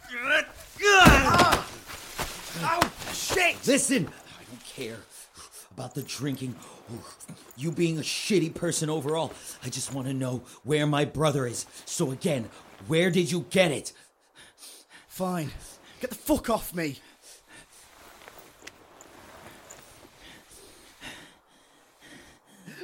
Good! 0.08 0.44
Ow! 0.84 2.80
Shit! 3.12 3.56
Listen, 3.66 4.06
I 4.06 4.44
don't 4.44 4.64
care 4.64 4.98
about 5.72 5.92
the 5.92 6.04
drinking 6.04 6.54
you 7.56 7.72
being 7.72 7.98
a 7.98 8.02
shitty 8.02 8.54
person 8.54 8.88
overall. 8.88 9.32
I 9.64 9.68
just 9.68 9.92
want 9.92 10.06
to 10.06 10.14
know 10.14 10.44
where 10.62 10.86
my 10.86 11.04
brother 11.04 11.44
is. 11.44 11.66
So 11.84 12.12
again, 12.12 12.48
where 12.86 13.10
did 13.10 13.32
you 13.32 13.46
get 13.50 13.72
it? 13.72 13.92
Fine. 15.08 15.50
Get 16.00 16.10
the 16.10 16.16
fuck 16.16 16.50
off 16.50 16.72
me. 16.72 17.00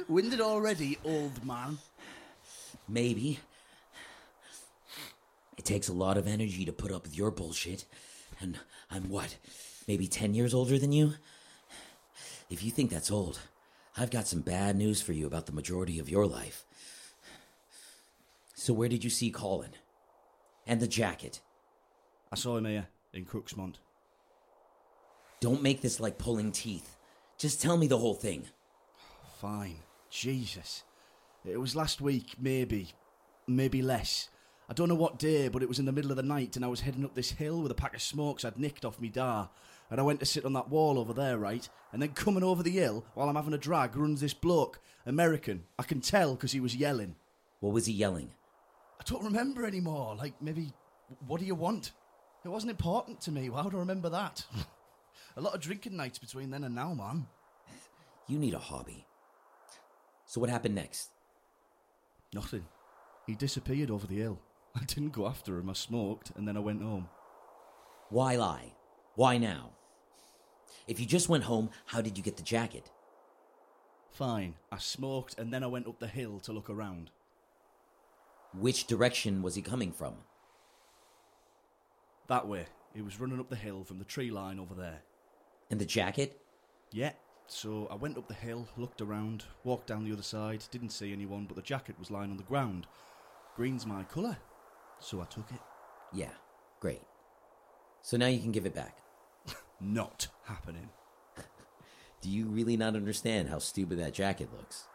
Winded 0.09 0.41
already, 0.41 0.97
old 1.05 1.45
man. 1.45 1.77
Maybe. 2.89 3.39
It 5.59 5.65
takes 5.65 5.89
a 5.89 5.93
lot 5.93 6.15
of 6.15 6.25
energy 6.25 6.63
to 6.63 6.71
put 6.71 6.89
up 6.89 7.03
with 7.03 7.17
your 7.17 7.31
bullshit. 7.31 7.83
And 8.39 8.57
I'm 8.89 9.09
what? 9.09 9.35
Maybe 9.89 10.07
10 10.07 10.33
years 10.33 10.53
older 10.53 10.79
than 10.79 10.93
you? 10.93 11.15
If 12.49 12.63
you 12.63 12.71
think 12.71 12.89
that's 12.89 13.11
old, 13.11 13.41
I've 13.97 14.09
got 14.09 14.25
some 14.25 14.39
bad 14.39 14.77
news 14.77 15.01
for 15.01 15.11
you 15.11 15.27
about 15.27 15.47
the 15.47 15.51
majority 15.51 15.99
of 15.99 16.09
your 16.09 16.25
life. 16.25 16.63
So, 18.55 18.71
where 18.71 18.87
did 18.87 19.03
you 19.03 19.09
see 19.09 19.31
Colin? 19.31 19.71
And 20.65 20.79
the 20.79 20.87
jacket? 20.87 21.41
I 22.31 22.37
saw 22.37 22.55
him 22.55 22.63
here, 22.63 22.87
in 23.13 23.25
Cruxmont. 23.25 23.75
Don't 25.41 25.61
make 25.61 25.81
this 25.81 25.99
like 25.99 26.17
pulling 26.17 26.53
teeth. 26.53 26.95
Just 27.37 27.61
tell 27.61 27.75
me 27.75 27.87
the 27.87 27.97
whole 27.97 28.15
thing. 28.15 28.45
Fine. 29.41 29.79
Jesus. 30.09 30.83
It 31.43 31.59
was 31.59 31.75
last 31.75 31.99
week, 31.99 32.35
maybe. 32.39 32.93
Maybe 33.45 33.81
less. 33.81 34.29
I 34.69 34.73
don't 34.73 34.87
know 34.87 34.95
what 34.95 35.17
day, 35.17 35.47
but 35.47 35.63
it 35.63 35.67
was 35.67 35.79
in 35.79 35.85
the 35.85 35.91
middle 35.91 36.11
of 36.11 36.17
the 36.17 36.23
night, 36.23 36.55
and 36.55 36.63
I 36.63 36.67
was 36.67 36.81
heading 36.81 37.03
up 37.03 37.15
this 37.15 37.31
hill 37.31 37.61
with 37.63 37.71
a 37.71 37.75
pack 37.75 37.95
of 37.95 38.03
smokes 38.03 38.45
I'd 38.45 38.59
nicked 38.59 38.85
off 38.85 38.99
me 38.99 39.09
dar. 39.09 39.49
And 39.89 39.99
I 39.99 40.03
went 40.03 40.19
to 40.19 40.27
sit 40.27 40.45
on 40.45 40.53
that 40.53 40.69
wall 40.69 40.99
over 40.99 41.11
there, 41.11 41.39
right? 41.39 41.67
And 41.91 41.99
then 41.99 42.09
coming 42.09 42.43
over 42.43 42.61
the 42.61 42.69
hill, 42.69 43.03
while 43.15 43.27
I'm 43.27 43.35
having 43.35 43.55
a 43.55 43.57
drag, 43.57 43.95
runs 43.95 44.21
this 44.21 44.35
bloke. 44.35 44.79
American. 45.07 45.63
I 45.79 45.83
can 45.83 46.01
tell 46.01 46.35
because 46.35 46.51
he 46.51 46.59
was 46.59 46.75
yelling. 46.75 47.15
What 47.61 47.73
was 47.73 47.87
he 47.87 47.93
yelling? 47.93 48.29
I 48.99 49.03
don't 49.05 49.23
remember 49.23 49.65
anymore. 49.65 50.15
Like, 50.15 50.39
maybe, 50.39 50.71
what 51.25 51.39
do 51.39 51.47
you 51.47 51.55
want? 51.55 51.91
It 52.45 52.49
wasn't 52.49 52.69
important 52.69 53.21
to 53.21 53.31
me. 53.31 53.49
Why 53.49 53.63
would 53.63 53.73
I 53.73 53.79
remember 53.79 54.09
that? 54.09 54.45
a 55.35 55.41
lot 55.41 55.55
of 55.55 55.61
drinking 55.61 55.97
nights 55.97 56.19
between 56.19 56.51
then 56.51 56.63
and 56.63 56.75
now, 56.75 56.93
man. 56.93 57.25
You 58.27 58.37
need 58.37 58.53
a 58.53 58.59
hobby. 58.59 59.07
So, 60.27 60.39
what 60.39 60.51
happened 60.51 60.75
next? 60.75 61.09
Nothing. 62.35 62.65
He 63.25 63.33
disappeared 63.33 63.89
over 63.89 64.05
the 64.05 64.17
hill. 64.17 64.39
I 64.79 64.85
didn't 64.85 65.13
go 65.13 65.27
after 65.27 65.57
him. 65.57 65.69
I 65.69 65.73
smoked, 65.73 66.31
and 66.35 66.47
then 66.47 66.55
I 66.55 66.61
went 66.61 66.81
home. 66.81 67.09
Why 68.09 68.35
lie? 68.35 68.73
Why 69.15 69.37
now? 69.37 69.71
If 70.87 70.99
you 70.99 71.05
just 71.05 71.29
went 71.29 71.43
home, 71.43 71.69
how 71.85 72.01
did 72.01 72.17
you 72.17 72.23
get 72.23 72.37
the 72.37 72.43
jacket? 72.43 72.89
Fine. 74.11 74.55
I 74.71 74.77
smoked, 74.77 75.37
and 75.37 75.53
then 75.53 75.63
I 75.63 75.67
went 75.67 75.87
up 75.87 75.99
the 75.99 76.07
hill 76.07 76.39
to 76.41 76.53
look 76.53 76.69
around. 76.69 77.11
Which 78.53 78.87
direction 78.87 79.41
was 79.41 79.55
he 79.55 79.61
coming 79.61 79.91
from? 79.91 80.15
That 82.27 82.47
way. 82.47 82.65
He 82.95 83.01
was 83.01 83.19
running 83.19 83.39
up 83.39 83.49
the 83.49 83.55
hill 83.55 83.83
from 83.83 83.99
the 83.99 84.05
tree 84.05 84.31
line 84.31 84.59
over 84.59 84.73
there. 84.73 85.01
And 85.69 85.79
the 85.79 85.85
jacket? 85.85 86.41
Yeah. 86.91 87.11
So 87.47 87.87
I 87.91 87.95
went 87.95 88.17
up 88.17 88.27
the 88.27 88.33
hill, 88.33 88.67
looked 88.77 89.01
around, 89.01 89.43
walked 89.63 89.87
down 89.87 90.03
the 90.03 90.13
other 90.13 90.23
side, 90.23 90.63
didn't 90.71 90.89
see 90.89 91.11
anyone, 91.11 91.45
but 91.45 91.55
the 91.55 91.61
jacket 91.61 91.97
was 91.99 92.11
lying 92.11 92.31
on 92.31 92.37
the 92.37 92.43
ground. 92.43 92.87
Green's 93.55 93.85
my 93.85 94.03
colour. 94.03 94.37
So 94.99 95.21
I 95.21 95.25
took 95.25 95.49
it. 95.51 95.59
Yeah, 96.13 96.31
great. 96.79 97.01
So 98.01 98.17
now 98.17 98.27
you 98.27 98.39
can 98.39 98.51
give 98.51 98.65
it 98.65 98.75
back. 98.75 98.97
Not 99.81 100.27
happening. 100.45 100.89
Do 102.21 102.29
you 102.29 102.47
really 102.47 102.75
not 102.75 102.95
understand 102.95 103.49
how 103.49 103.59
stupid 103.59 103.99
that 103.99 104.13
jacket 104.13 104.49
looks? 104.55 104.87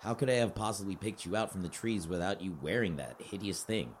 How 0.00 0.14
could 0.14 0.30
I 0.30 0.34
have 0.34 0.54
possibly 0.54 0.96
picked 0.96 1.24
you 1.24 1.34
out 1.34 1.50
from 1.50 1.62
the 1.62 1.68
trees 1.68 2.06
without 2.06 2.42
you 2.42 2.56
wearing 2.60 2.96
that 2.96 3.16
hideous 3.18 3.62
thing? 3.62 3.94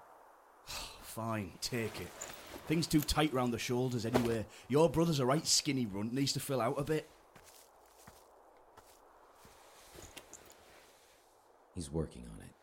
Fine, 1.02 1.52
take 1.60 2.00
it. 2.00 2.08
Things 2.68 2.86
too 2.86 3.00
tight 3.00 3.32
round 3.32 3.52
the 3.52 3.58
shoulders 3.58 4.06
anyway. 4.06 4.46
Your 4.68 4.88
brother's 4.88 5.20
a 5.20 5.26
right 5.26 5.46
skinny 5.46 5.86
runt, 5.86 6.12
needs 6.12 6.32
to 6.34 6.40
fill 6.40 6.60
out 6.60 6.78
a 6.78 6.84
bit. 6.84 7.08
He's 11.74 11.90
working 11.90 12.22
on 12.22 12.40
it. 12.44 12.53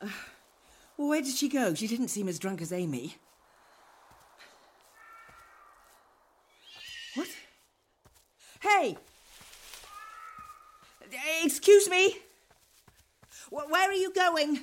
Well, 0.00 1.08
where 1.08 1.22
did 1.22 1.34
she 1.34 1.48
go? 1.48 1.74
She 1.74 1.86
didn't 1.86 2.08
seem 2.08 2.28
as 2.28 2.38
drunk 2.38 2.60
as 2.60 2.72
Amy. 2.72 3.16
What? 7.14 7.28
Hey! 8.60 8.96
Excuse 11.42 11.88
me? 11.88 12.16
Where 13.50 13.90
are 13.90 13.92
you 13.92 14.12
going? 14.12 14.60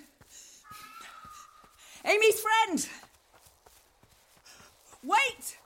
Amy's 2.06 2.40
friend! 2.40 2.88
Wait! 5.04 5.58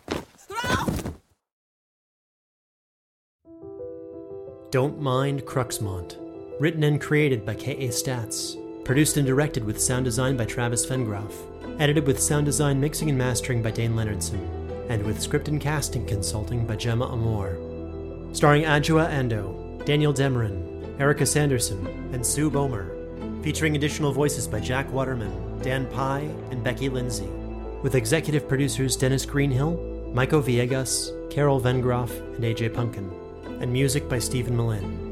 Don't 4.71 5.01
Mind 5.01 5.41
Cruxmont, 5.41 6.17
Written 6.59 6.83
and 6.83 7.01
created 7.01 7.45
by 7.45 7.55
K.A. 7.55 7.89
Statz. 7.89 8.55
Produced 8.83 9.17
and 9.17 9.27
directed 9.27 9.63
with 9.63 9.79
sound 9.79 10.05
design 10.05 10.35
by 10.35 10.45
Travis 10.45 10.85
Vengroff. 10.85 11.33
Edited 11.79 12.07
with 12.07 12.19
sound 12.19 12.45
design, 12.47 12.81
mixing, 12.81 13.09
and 13.09 13.17
mastering 13.17 13.61
by 13.61 13.71
Dayn 13.71 13.93
Leonardson. 13.93 14.39
And 14.89 15.03
with 15.03 15.21
script 15.21 15.47
and 15.47 15.61
casting 15.61 16.03
consulting 16.05 16.65
by 16.65 16.75
Gemma 16.77 17.05
Amor. 17.11 17.57
Starring 18.33 18.63
Adjoa 18.63 19.07
Andoh, 19.07 19.85
Daniel 19.85 20.13
Demerin, 20.13 20.99
Erika 20.99 21.27
Sanderson, 21.27 21.85
and 22.11 22.25
Sue 22.25 22.49
Bowmer. 22.49 22.89
Featuring 23.43 23.75
additional 23.75 24.11
voices 24.11 24.47
by 24.47 24.59
Jack 24.59 24.91
Waterman, 24.91 25.59
Dan 25.61 25.85
Pye, 25.91 26.29
and 26.49 26.63
Becky 26.63 26.89
Lindsay. 26.89 27.29
With 27.83 27.93
executive 27.93 28.47
producers 28.47 28.97
Dennis 28.97 29.27
Greenhill, 29.27 29.77
Maico 30.11 30.41
Villegas, 30.41 31.11
Carol 31.29 31.61
Vengroff, 31.61 32.11
and 32.35 32.43
AJ 32.43 32.71
Punk'n. 32.71 33.61
And 33.61 33.71
music 33.71 34.09
by 34.09 34.17
Steven 34.17 34.57
Melin. 34.57 35.10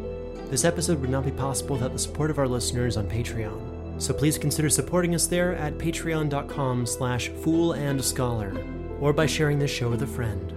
This 0.50 0.66
episode 0.66 1.00
would 1.02 1.12
not 1.12 1.26
be 1.26 1.32
possible 1.32 1.76
without 1.76 1.94
the 1.94 2.00
support 2.00 2.32
of 2.32 2.40
our 2.40 2.48
listeners 2.48 2.98
on 2.98 3.08
Patreon. 3.08 4.02
So 4.02 4.14
please 4.14 4.38
consider 4.38 4.70
supporting 4.70 5.14
us 5.14 5.28
there 5.28 5.56
at 5.56 5.78
patreon.com 5.78 6.86
slash 6.86 7.30
foolandscholar 7.30 9.02
or 9.02 9.14
by 9.14 9.28
sharing 9.28 9.60
this 9.60 9.72
show 9.72 9.90
with 9.90 10.02
a 10.02 10.08
friend. 10.08 10.54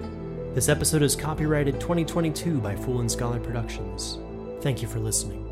This 0.55 0.69
episode 0.69 1.03
is 1.03 1.15
copyrighted 1.15 1.81
2022 1.81 2.59
by 2.59 2.75
Fool 2.75 3.01
and 3.01 3.11
Scholar 3.11 3.39
Productions. 3.39 4.19
Thank 4.61 4.81
you 4.81 4.89
for 4.89 4.99
listening. 4.99 5.52